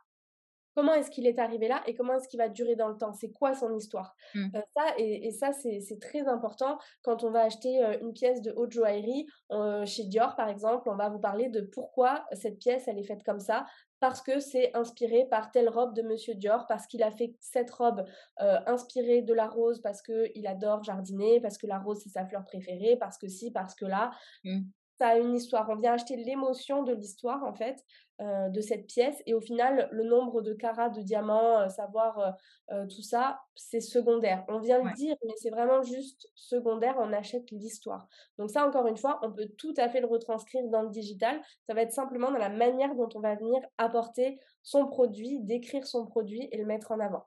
[0.75, 3.13] Comment est-ce qu'il est arrivé là et comment est-ce qu'il va durer dans le temps?
[3.13, 4.15] C'est quoi son histoire?
[4.33, 4.47] Mmh.
[4.55, 8.51] euh, ça, et, ça, c'est très important quand on va acheter euh, une pièce de
[8.55, 10.89] haute joaillerie euh, chez Dior, par exemple.
[10.89, 13.65] On va vous parler de pourquoi cette pièce, elle est faite comme ça.
[14.01, 17.71] Parce que c'est inspiré par telle robe de Monsieur Dior, parce qu'il a fait cette
[17.71, 18.05] robe
[18.37, 22.43] inspirée de la rose, parce qu'il adore jardiner, parce que la rose c'est sa fleur
[22.43, 24.11] préférée, parce que si, parce que là.
[24.43, 24.63] Mmh
[24.97, 25.69] ça a une histoire.
[25.69, 27.83] On vient acheter l'émotion de l'histoire, en fait,
[28.21, 29.21] euh, de cette pièce.
[29.25, 32.33] Et au final, le nombre de carats de diamants, euh, savoir
[32.71, 34.45] euh, tout ça, c'est secondaire.
[34.47, 36.95] On vient le dire, mais c'est vraiment juste secondaire.
[36.97, 38.07] On achète l'histoire.
[38.37, 41.41] Donc ça, encore une fois, on peut tout à fait le retranscrire dans le digital.
[41.67, 45.85] Ça va être simplement dans la manière dont on va venir apporter son produit, décrire
[45.85, 47.25] son produit et le mettre en avant.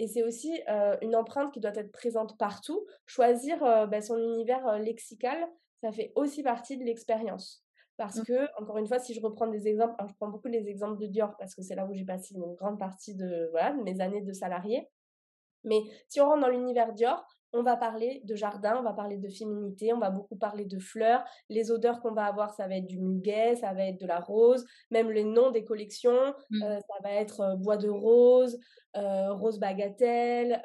[0.00, 0.52] Et c'est aussi
[1.02, 2.86] une empreinte qui doit être présente partout.
[3.06, 5.48] Choisir bah, son univers lexical,
[5.82, 7.64] ça fait aussi partie de l'expérience.
[7.96, 8.24] Parce mmh.
[8.24, 11.06] que, encore une fois, si je reprends des exemples, je prends beaucoup les exemples de
[11.06, 14.00] Dior parce que c'est là où j'ai passé une grande partie de, voilà, de mes
[14.00, 14.88] années de salarié.
[15.64, 19.16] Mais si on rentre dans l'univers Dior, on va parler de jardin, on va parler
[19.16, 21.24] de féminité, on va beaucoup parler de fleurs.
[21.48, 24.20] Les odeurs qu'on va avoir, ça va être du muguet, ça va être de la
[24.20, 26.62] rose, même les noms des collections, mmh.
[26.62, 28.58] euh, ça va être euh, bois de rose,
[28.96, 30.62] euh, rose bagatelle.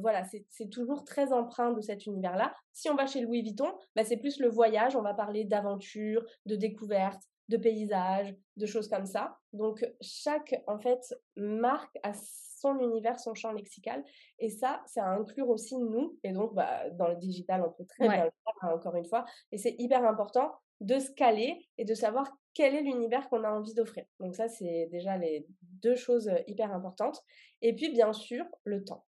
[0.00, 2.54] voilà, c'est toujours très empreint de cet univers-là.
[2.72, 6.24] Si on va chez Louis Vuitton, bah, c'est plus le voyage, on va parler d'aventure,
[6.46, 9.38] de découverte, de paysages, de choses comme ça.
[9.52, 14.04] Donc chaque en fait marque a son univers, son champ lexical.
[14.38, 16.18] Et ça, c'est à inclure aussi nous.
[16.22, 19.04] Et donc, bah, dans le digital, on peut très bien le faire, hein, encore une
[19.04, 19.24] fois.
[19.52, 23.50] Et c'est hyper important de se caler et de savoir quel est l'univers qu'on a
[23.50, 24.04] envie d'offrir.
[24.20, 27.22] Donc ça, c'est déjà les deux choses hyper importantes.
[27.62, 29.04] Et puis, bien sûr, le temps.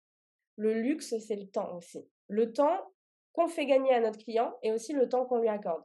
[0.58, 2.08] Le luxe, c'est le temps aussi.
[2.28, 2.92] Le temps
[3.34, 5.84] qu'on fait gagner à notre client et aussi le temps qu'on lui accorde.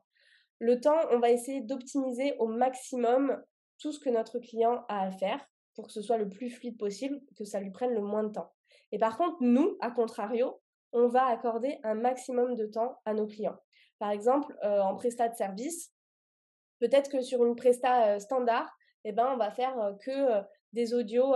[0.60, 3.42] Le temps, on va essayer d'optimiser au maximum
[3.78, 5.44] tout ce que notre client a à faire
[5.74, 8.32] pour que ce soit le plus fluide possible, que ça lui prenne le moins de
[8.32, 8.52] temps.
[8.92, 10.60] Et par contre, nous, à contrario,
[10.92, 13.56] on va accorder un maximum de temps à nos clients.
[13.98, 15.92] Par exemple, euh, en prestat de service,
[16.78, 18.70] peut-être que sur une presta euh, standard,
[19.04, 20.42] eh ben, on va faire euh, que
[20.72, 21.32] des audios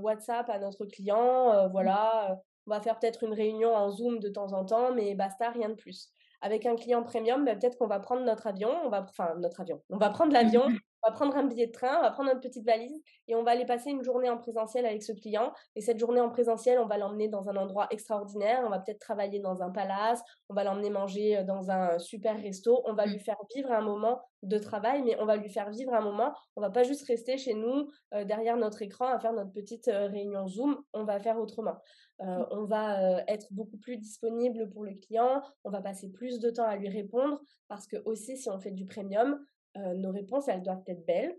[0.00, 1.68] WhatsApp à notre client.
[1.68, 5.50] voilà, on va faire peut-être une réunion en Zoom de temps en temps, mais basta,
[5.50, 6.10] rien de plus.
[6.44, 9.62] Avec un client premium, ben, peut-être qu'on va prendre notre avion, on va, enfin notre
[9.62, 10.62] avion, on va prendre l'avion,
[11.02, 13.42] on va prendre un billet de train, on va prendre notre petite valise et on
[13.42, 15.54] va aller passer une journée en présentiel avec ce client.
[15.74, 18.62] Et cette journée en présentiel, on va l'emmener dans un endroit extraordinaire.
[18.66, 22.38] On va peut-être travailler dans un palace, on va l'emmener manger euh, dans un super
[22.38, 22.82] resto.
[22.84, 23.10] On va mmh.
[23.10, 26.34] lui faire vivre un moment de travail, mais on va lui faire vivre un moment.
[26.56, 29.88] On va pas juste rester chez nous euh, derrière notre écran à faire notre petite
[29.88, 30.76] euh, réunion Zoom.
[30.92, 31.76] On va faire autrement.
[32.20, 32.44] Mmh.
[32.52, 35.42] on va être beaucoup plus disponible pour le client.
[35.64, 38.70] On va passer plus de temps à lui répondre parce que aussi si on fait
[38.70, 39.44] du premium,
[39.76, 41.34] euh, nos réponses, elles doivent être belles.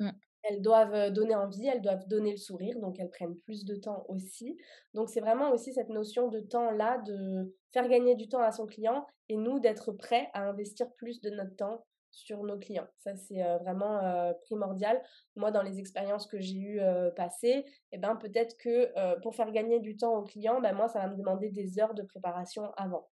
[0.00, 0.10] Mmh.
[0.44, 3.74] Elles doivent euh, donner envie, elles doivent donner le sourire, donc elles prennent plus de
[3.76, 4.56] temps aussi.
[4.94, 8.66] Donc c'est vraiment aussi cette notion de temps-là, de faire gagner du temps à son
[8.66, 11.84] client et nous d'être prêts à investir plus de notre temps
[12.16, 12.88] sur nos clients.
[12.98, 15.02] Ça, c'est euh, vraiment primordial.
[15.36, 16.80] Moi, dans les expériences que j'ai eues
[17.14, 21.00] passées, eh ben, peut-être que pour faire gagner du temps au client, ben, moi, ça
[21.00, 23.08] va me demander des heures de préparation avant.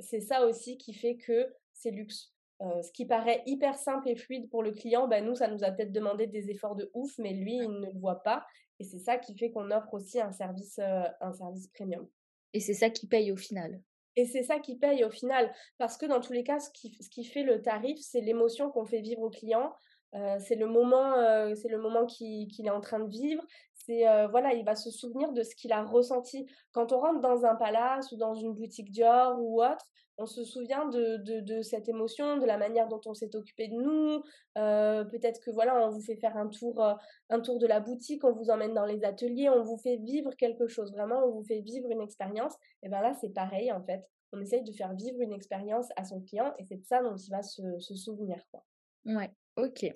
[0.00, 2.34] C'est ça aussi qui fait que c'est luxe.
[2.60, 5.70] Ce qui paraît hyper simple et fluide pour le client, ben nous, ça nous a
[5.70, 8.44] peut-être demandé des efforts de ouf, mais lui, il ne le voit pas.
[8.80, 12.08] Et c'est ça qui fait qu'on offre aussi un service, un service premium.
[12.52, 13.80] Et c'est ça qui paye au final.
[14.18, 15.52] Et c'est ça qui paye au final.
[15.78, 18.70] Parce que dans tous les cas, ce qui, ce qui fait le tarif, c'est l'émotion
[18.70, 19.72] qu'on fait vivre au client.
[20.14, 23.44] Euh, c'est le moment, le moment qu'il est en train de vivre
[23.88, 26.46] c'est voilà, il va se souvenir de ce qu'il a ressenti.
[26.72, 29.86] Quand on rentre dans un palace ou dans une boutique Dior ou autre,
[30.18, 33.74] on se souvient de, de, cette émotion, de la manière dont on s'est occupé de
[33.74, 34.22] nous.
[34.54, 36.84] Peut-être que voilà, on vous fait faire un tour,
[37.30, 40.34] un tour de la boutique, on vous emmène dans les ateliers, on vous fait vivre
[40.36, 40.92] quelque chose.
[40.92, 42.54] Vraiment, on vous fait vivre une expérience.
[42.82, 44.02] Et bien là, c'est pareil en fait.
[44.32, 47.16] On essaye de faire vivre une expérience à son client et c'est de ça dont
[47.16, 48.42] il va se, souvenir.
[48.50, 48.64] Quoi.
[49.06, 49.86] Ouais, ok.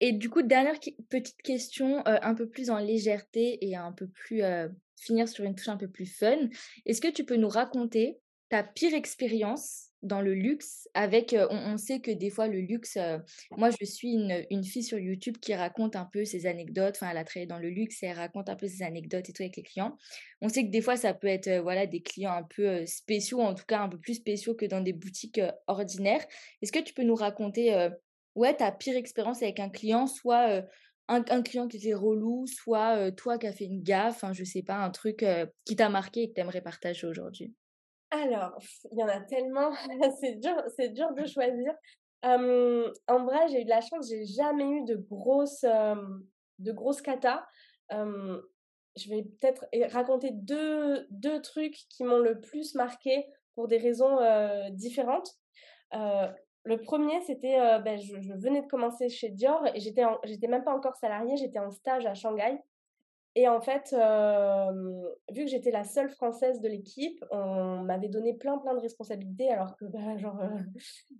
[0.00, 4.06] Et du coup, dernière petite question, euh, un peu plus en légèreté et un peu
[4.08, 6.48] plus euh, finir sur une touche un peu plus fun.
[6.86, 8.20] Est-ce que tu peux nous raconter
[8.54, 12.96] ta pire expérience dans le luxe avec, euh, on, sait que des fois le luxe,
[13.50, 17.16] moi je suis une, fille sur YouTube qui raconte un peu ses anecdotes, enfin elle
[17.16, 19.56] a travaillé dans le luxe et elle raconte un peu ses anecdotes et tout avec
[19.56, 19.98] les clients.
[20.40, 23.54] On sait que des fois ça peut être voilà des clients un peu spéciaux, en
[23.54, 26.24] tout cas un peu plus spéciaux que dans des boutiques ordinaires.
[26.62, 27.88] Est-ce que tu peux nous raconter
[28.36, 30.62] ouais, ta pire expérience avec un client, soit
[31.08, 34.62] un, client qui était relou, soit toi qui as fait une gaffe, enfin, je sais
[34.62, 35.24] pas, un truc
[35.64, 37.52] qui t'a marqué et que tu aimerais partager aujourd'hui?
[38.22, 38.56] Alors,
[38.92, 39.72] il y en a tellement,
[40.20, 41.74] c'est dur, c'est dur de choisir.
[42.22, 47.02] en vrai, j'ai eu de la chance, j'ai jamais eu de grosses, de grosses
[48.96, 54.18] je vais peut-être raconter deux, deux trucs qui m'ont le plus marqué pour des raisons
[54.70, 55.30] différentes.
[56.66, 60.64] Le premier, c'était, euh, ben, je, venais de commencer chez Dior et j'étais, j'étais même
[60.64, 62.58] pas encore salariée, j'étais en stage à Shanghai.
[63.36, 63.94] Et en fait,
[65.32, 69.50] vu que j'étais la seule française de l'équipe, on m'avait donné plein plein de responsabilités
[69.50, 70.40] alors que ben, genre,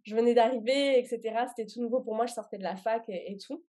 [0.05, 1.47] je venais d'arriver, etc.
[1.49, 3.65] C'était tout nouveau pour moi, je sortais de la fac et, tout.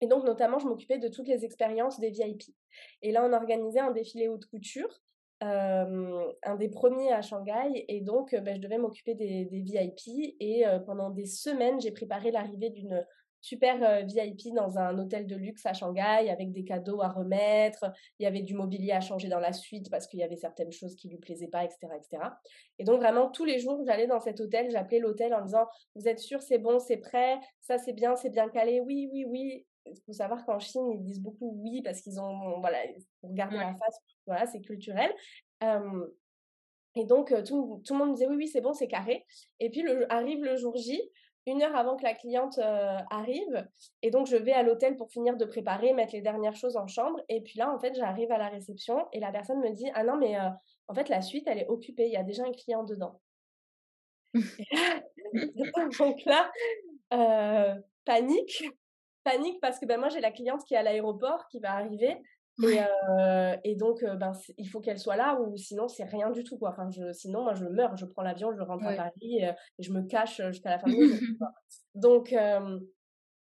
[0.00, 2.42] Et donc, notamment, je m'occupais de toutes les expériences des VIP.
[3.02, 5.02] Et là, on organisait un défilé haute couture
[5.44, 11.10] un des premiers à Shanghai et donc ben, je devais m'occuper des, VIP et pendant
[11.10, 13.04] des semaines j'ai préparé l'arrivée d'une
[13.42, 18.22] super VIP dans un hôtel de luxe à Shanghai avec des cadeaux à remettre, il
[18.22, 20.94] y avait du mobilier à changer dans la suite parce qu'il y avait certaines choses
[20.94, 22.22] qui lui plaisaient pas, etc., etc.
[22.78, 26.08] Et donc vraiment tous les jours j'allais dans cet hôtel, j'appelais l'hôtel en disant vous
[26.08, 29.66] êtes sûr c'est bon, c'est prêt, ça c'est bien, c'est bien calé, oui, oui, oui.
[29.84, 32.78] Il faut savoir qu'en Chine ils disent beaucoup oui parce qu'ils ont voilà
[33.20, 35.12] pour garder la face voilà, c'est culturel.
[36.94, 39.26] et donc, tout, tout, le monde me disait oui, oui, c'est bon, c'est carré.
[39.60, 41.00] Et puis, le, arrive le jour J,
[41.46, 42.58] une heure avant que la cliente
[43.10, 43.68] arrive.
[44.02, 46.86] Et donc, je vais à l'hôtel pour finir de préparer, mettre les dernières choses en
[46.86, 47.20] chambre.
[47.28, 50.04] Et puis là, en fait, j'arrive à la réception et la personne me dit Ah
[50.04, 50.36] non, mais
[50.88, 52.06] en fait, la suite, elle est occupée.
[52.06, 53.20] Il y a déjà un client dedans.
[55.98, 56.50] donc là,
[58.04, 58.64] panique.
[59.24, 62.20] Panique parce que ben, moi, j'ai la cliente qui est à l'aéroport, qui va arriver.
[63.64, 66.58] Et, donc, ben, il faut qu'elle soit là ou sinon, c'est rien du tout.
[66.58, 66.70] Quoi.
[66.70, 69.92] Enfin, je, sinon, moi, je meurs, je prends l'avion, je rentre à Paris et, je
[69.92, 70.94] me cache jusqu'à la fin de
[71.94, 72.34] donc,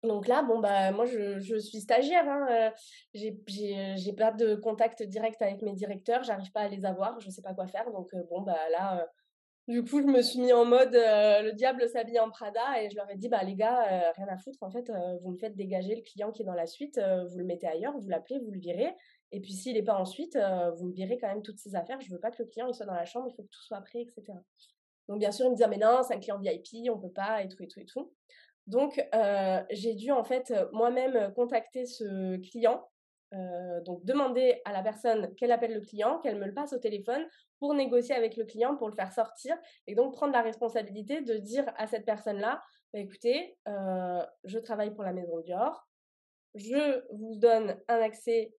[0.04, 2.28] donc là, bon, bah, moi, je, je suis stagiaire.
[2.28, 2.72] Hein,
[3.14, 7.42] j'ai pas de contact direct avec mes directeurs, j'arrive pas à les avoir, je sais
[7.42, 7.92] pas quoi faire.
[7.92, 9.08] Donc, bon, bah là,
[9.68, 12.96] du coup, je me suis mis en mode le diable s'habille en Prada et je
[12.96, 14.92] leur ai dit, bah les gars, rien à foutre, en fait,
[15.22, 17.00] vous me faites dégager le client qui est dans la suite,
[17.30, 18.96] vous le mettez ailleurs, vous l'appelez, vous le virez.
[19.32, 20.38] Et puis s'il n'est pas en suite,
[20.78, 22.00] vous me virez quand même toutes ces affaires.
[22.00, 23.64] Je veux pas que le client il soit dans la chambre, il faut que tout
[23.64, 24.38] soit prêt, etc.
[25.10, 27.42] Donc bien sûr, ils me disaient, mais non, c'est un client VIP, on peut pas,
[27.44, 28.14] et tout, et tout, et tout.
[28.68, 29.02] Donc,
[29.72, 32.88] j'ai dû en fait moi-même contacter ce client,
[33.86, 37.26] donc demander à la personne qu'elle appelle le client, qu'elle me le passe au téléphone
[37.60, 39.56] pour négocier avec le client, pour le faire sortir,
[39.86, 42.62] et donc prendre la responsabilité de dire à cette personne-là,
[42.94, 45.88] bah, écoutez, je travaille pour la maison Dior,
[46.56, 48.54] je vous donne un accès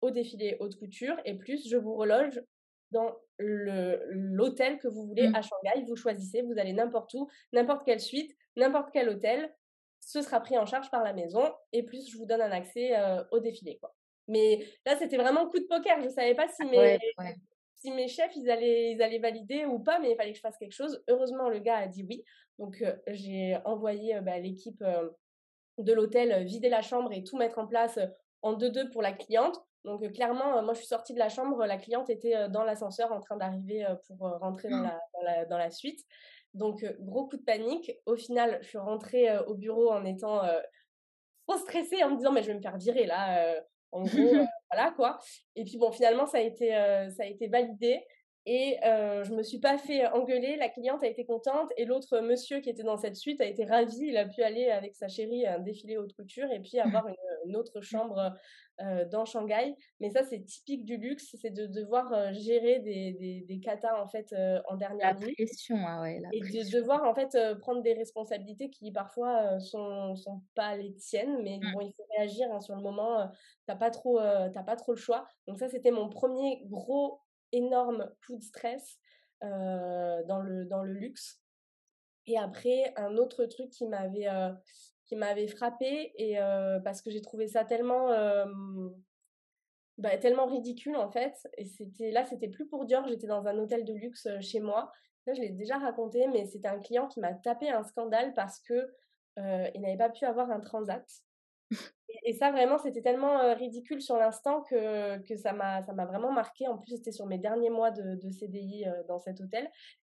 [0.00, 2.42] au défilé haute couture, et plus je vous reloge
[2.90, 5.34] dans l'hôtel que vous voulez mmh.
[5.34, 5.84] à Shanghai.
[5.86, 9.52] Vous choisissez, vous allez n'importe où, n'importe quelle suite, n'importe quel hôtel.
[10.04, 11.42] Ce sera pris en charge par la maison
[11.72, 13.78] et plus je vous donne un accès euh, au défilé.
[13.78, 13.94] Quoi.
[14.26, 16.00] Mais là, c'était vraiment coup de poker.
[16.00, 16.98] Je ne savais pas si mes,
[17.76, 20.42] si mes chefs ils allaient, ils allaient valider ou pas, mais il fallait que je
[20.42, 21.02] fasse quelque chose.
[21.08, 22.24] Heureusement, le gars a dit oui.
[22.58, 24.84] Donc, euh, j'ai envoyé euh, bah, l'équipe
[25.78, 27.98] de l'hôtel vider la chambre et tout mettre en place
[28.42, 29.58] en deux-deux pour la cliente.
[29.84, 33.18] Donc clairement, moi je suis sortie de la chambre, la cliente était dans l'ascenseur en
[33.18, 34.90] train d'arriver pour rentrer dans mmh.
[35.24, 36.04] la, dans, la, suite.
[36.54, 37.92] Donc gros coup de panique.
[38.06, 40.42] Au final, je suis rentrée au bureau en étant
[41.46, 43.54] trop stressée, en me disant mais je vais me faire virer là.
[43.90, 44.10] en gros,
[44.70, 45.18] voilà quoi.
[45.56, 46.70] Et puis bon, finalement ça a été,
[47.16, 48.00] ça a été validé.
[48.44, 52.18] Et euh, je me suis pas fait engueuler, la cliente a été contente et l'autre
[52.18, 55.06] monsieur qui était dans cette suite a été ravi, il a pu aller avec sa
[55.06, 57.06] chérie à un défilé haute couture et puis avoir
[57.46, 58.32] une, autre chambre
[58.80, 59.76] euh, dans Shanghai.
[60.00, 64.02] Mais ça c'est typique du luxe, c'est de devoir euh, gérer des, des, des katas
[64.02, 67.92] en fait euh, en dernière la Pression, ouais, et de devoir en fait prendre des
[67.92, 71.72] responsabilités qui parfois sont, sont pas les tiennes, mais mmh.
[71.74, 73.30] bon il faut réagir hein, sur le moment,
[73.66, 75.28] t'as pas trop t'as pas trop le choix.
[75.46, 77.20] Donc ça c'était mon premier gros
[77.52, 78.98] énorme coup de stress
[79.40, 81.40] dans, le, luxe.
[82.26, 86.36] Et après, un autre truc qui m'avait frappé et
[86.84, 88.08] parce que j'ai trouvé ça tellement
[89.98, 93.58] bah, tellement ridicule en fait et c'était là c'était plus pour Dior j'étais dans un
[93.58, 94.90] hôtel de luxe chez moi
[95.26, 98.90] je l'ai déjà raconté mais c'était un client qui m'a tapé un scandale parce que
[99.36, 101.04] il n'avait pas pu avoir un transat
[102.24, 106.66] et, ça, vraiment, c'était tellement ridicule sur l'instant que, que ça m'a vraiment marqué.
[106.68, 109.70] En plus, c'était sur mes derniers mois de, de CDI dans cet hôtel.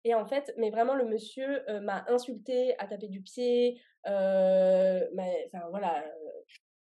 [0.04, 3.82] Et en fait, mais vraiment, le monsieur m'a insulté, a tapé du pied.
[4.06, 6.04] Mais, enfin, voilà,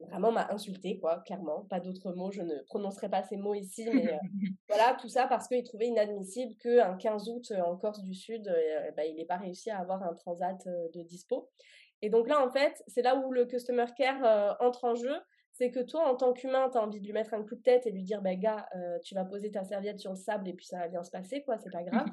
[0.01, 1.63] vraiment m'a insulté, quoi, clairement.
[1.71, 4.19] Pas d'autres mots, je ne prononcerai pas ces mots ici, mais
[4.69, 8.53] voilà, tout ça parce qu'il trouvait inadmissible qu'un 15 août en Corse du Sud,
[8.97, 11.51] bah, il n'ait pas réussi à avoir un transat de dispo.
[12.05, 15.15] Et donc là, en fait, c'est là où le customer care euh, entre en jeu.
[15.53, 17.63] C'est que toi, en tant qu'humain, tu as envie de lui mettre un coup de
[17.63, 20.47] tête et lui dire, bah, gars, euh, tu vas poser ta serviette sur le sable
[20.49, 22.09] et puis ça va bien se passer, quoi, c'est pas grave.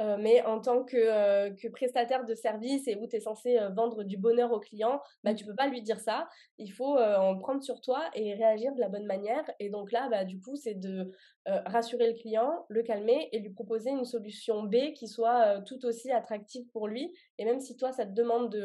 [0.00, 3.58] Euh, mais en tant que, euh, que, prestataire de service et où tu es censé
[3.58, 6.28] euh, vendre du bonheur au client, bah, tu peux pas lui dire ça.
[6.58, 9.44] Il faut en prendre sur toi et réagir de la bonne manière.
[9.58, 11.12] Et donc là, bah, du coup, c'est de
[11.46, 16.10] rassurer le client, le calmer et lui proposer une solution B qui soit tout aussi
[16.12, 17.12] attractive pour lui.
[17.38, 18.64] Et même si toi, ça te demande de,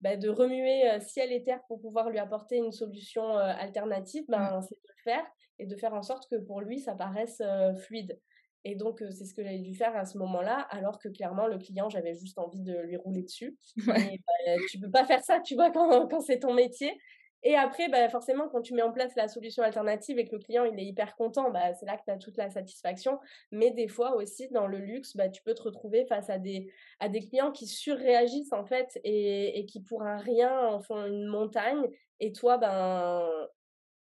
[0.00, 4.76] bah, de remuer ciel et terre pour pouvoir lui apporter une solution alternative, ben, c'est
[4.76, 5.26] de le faire
[5.58, 7.42] et de faire en sorte que pour lui, ça paraisse
[7.86, 8.18] fluide.
[8.64, 11.58] Et donc, c'est ce que j'avais dû faire à ce moment-là, alors que clairement, le
[11.58, 13.56] client, j'avais juste envie de lui rouler dessus.
[13.86, 14.18] Ouais.
[14.46, 16.98] Bah, tu peux pas faire ça, tu vois, quand, quand c'est ton métier.
[17.46, 20.38] Et après, bah, forcément, quand tu mets en place la solution alternative et que le
[20.40, 23.20] client il est hyper content, bah, c'est là que tu as toute la satisfaction.
[23.52, 26.72] Mais des fois aussi, dans le luxe, bah, tu peux te retrouver face à des,
[27.00, 31.04] à des clients qui surréagissent en fait et, et qui pour un rien en font
[31.04, 31.86] une montagne.
[32.18, 33.28] Et toi, ben,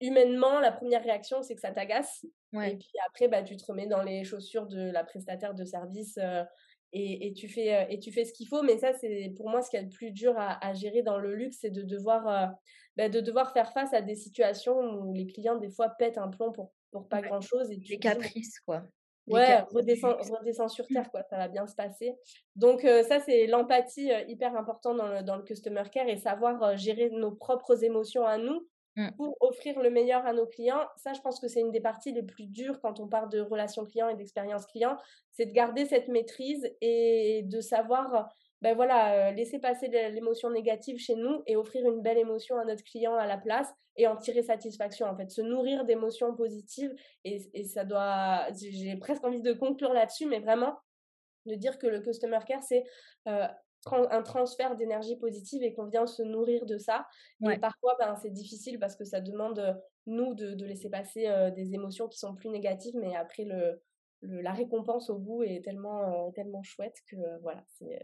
[0.04, 2.24] humainement, la première réaction, c'est que ça t'agace.
[2.62, 6.18] Et puis après, bah, tu te remets dans les chaussures de la prestataire de service
[6.22, 6.44] euh,
[6.92, 8.62] et, tu fais, euh, et tu fais ce qu'il faut.
[8.62, 11.34] Mais ça, c'est pour moi ce qui est le plus dur à, gérer dans le
[11.34, 12.46] luxe, c'est de devoir, euh,
[12.96, 16.28] bah, de devoir faire face à des situations où les clients, des fois, pètent un
[16.28, 17.72] plomb pour, pour pas grand-chose.
[17.72, 18.84] Et des caprices, quoi.
[19.26, 21.24] ouais, redescends, sur terre, quoi.
[21.24, 22.14] Ça va bien se passer.
[22.54, 27.10] Donc, ça, c'est l'empathie hyper important dans le, dans le customer care et savoir gérer
[27.10, 28.64] nos propres émotions à nous
[28.96, 29.08] mmh.
[29.16, 30.86] pour offrir le meilleur à nos clients.
[30.96, 33.40] Ça, je pense que c'est une des parties les plus dures quand on parle de
[33.40, 34.96] relations clients et d'expérience client,
[35.32, 38.28] c'est de garder cette maîtrise et de savoir
[38.62, 42.82] ben voilà, laisser passer l'émotion négative chez nous et offrir une belle émotion à notre
[42.82, 47.42] client à la place et en tirer satisfaction en fait, se nourrir d'émotions positives et,
[47.52, 50.78] et ça doit, j'ai presque envie de conclure là-dessus, mais vraiment
[51.44, 52.84] de dire que le customer care c'est
[53.92, 57.06] un transfert d'énergie positive et qu'on vient se nourrir de ça.
[57.50, 61.74] Et parfois, ben, c'est difficile parce que ça demande, nous, de, de laisser passer des
[61.74, 63.82] émotions qui sont plus négatives, mais après, le,
[64.22, 68.00] la récompense au bout est tellement, tellement chouette que voilà, c'est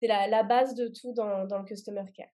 [0.00, 2.28] c'est la, la, base de tout dans, dans, le customer care.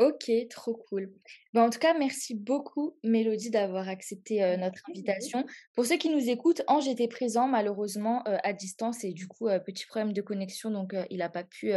[0.00, 1.12] Ok, trop cool.
[1.52, 5.44] Ben, en tout cas, merci beaucoup, Mélodie, d'avoir accepté notre invitation.
[5.74, 9.84] Pour ceux qui nous écoutent, Ange était présent malheureusement à distance et du coup, petit
[9.84, 11.72] problème de connexion, donc il n'a pas pu,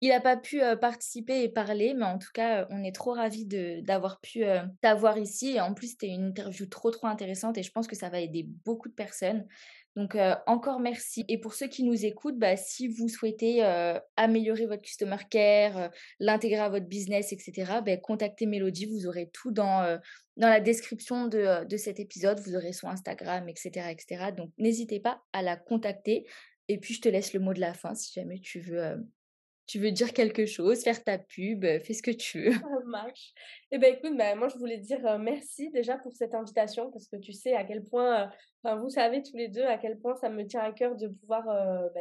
[0.00, 3.46] il a pas pu participer et parler, mais en tout cas, on est trop ravis
[3.46, 4.42] d'avoir pu
[4.80, 5.50] t'avoir ici.
[5.50, 8.18] Et en plus, c'était une interview trop, trop intéressante et je pense que ça va
[8.18, 9.46] aider beaucoup de personnes.
[9.96, 10.16] Donc,
[10.46, 11.24] encore merci.
[11.28, 13.62] Et pour ceux qui nous écoutent, bah, si vous souhaitez
[14.16, 18.86] améliorer votre customer care, l'intégrer à votre business, etc., bah, contactez Mélodie.
[18.86, 19.98] Vous aurez tout dans,
[20.36, 22.40] dans la description de, de, cet épisode.
[22.40, 23.90] Vous aurez son Instagram, etc.
[23.90, 24.32] etc.
[24.36, 26.26] Donc, n'hésitez pas à la contacter.
[26.68, 29.04] Et puis, je te laisse le mot de la fin si jamais tu veux
[29.70, 32.52] tu veux dire quelque chose, faire ta pub, fais ce que tu veux.
[32.52, 33.32] Ça marche.
[33.70, 37.16] Eh bien, écoute, bah, moi, je voulais dire merci déjà pour cette invitation parce que
[37.16, 38.28] tu sais à quel point,
[38.64, 41.06] enfin, vous savez tous les deux à quel point ça me tient à cœur de
[41.06, 42.00] pouvoir bah,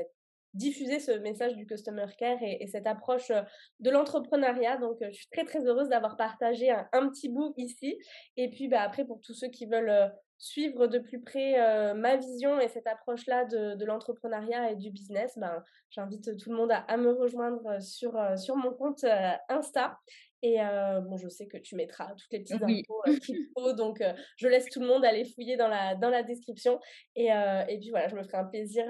[0.56, 3.32] diffuser ce message du customer care et, cette approche
[3.80, 4.78] de l'entrepreneuriat.
[4.78, 8.00] Donc, je suis très, très heureuse d'avoir partagé un, petit bout ici.
[8.36, 12.16] Et puis, bah, après, pour tous ceux qui veulent suivre de plus près euh, ma
[12.16, 15.62] vision et cette approche-là de, de l'entrepreneuriat et du business, ben,
[15.92, 20.00] j'invite tout le monde à, me rejoindre sur, euh, sur mon compte euh, Insta.
[20.42, 20.60] Et
[21.04, 24.02] bon, je sais que tu mettras toutes les petites infos qu'il faut, donc
[24.38, 26.80] je laisse tout le monde aller fouiller dans la, dans la description.
[27.18, 28.86] Et, et puis voilà, je me ferai un plaisir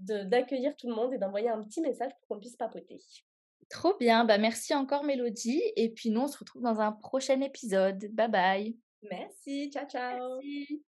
[0.00, 2.98] d'accueillir tout le monde et d'envoyer un petit message pour qu'on puisse papoter.
[3.70, 5.62] Trop bien, bah merci encore Mélodie.
[5.76, 8.04] Et puis nous, on se retrouve dans un prochain épisode.
[8.10, 8.76] Bye bye.
[9.02, 10.40] Merci, ciao ciao.
[10.42, 10.87] Merci.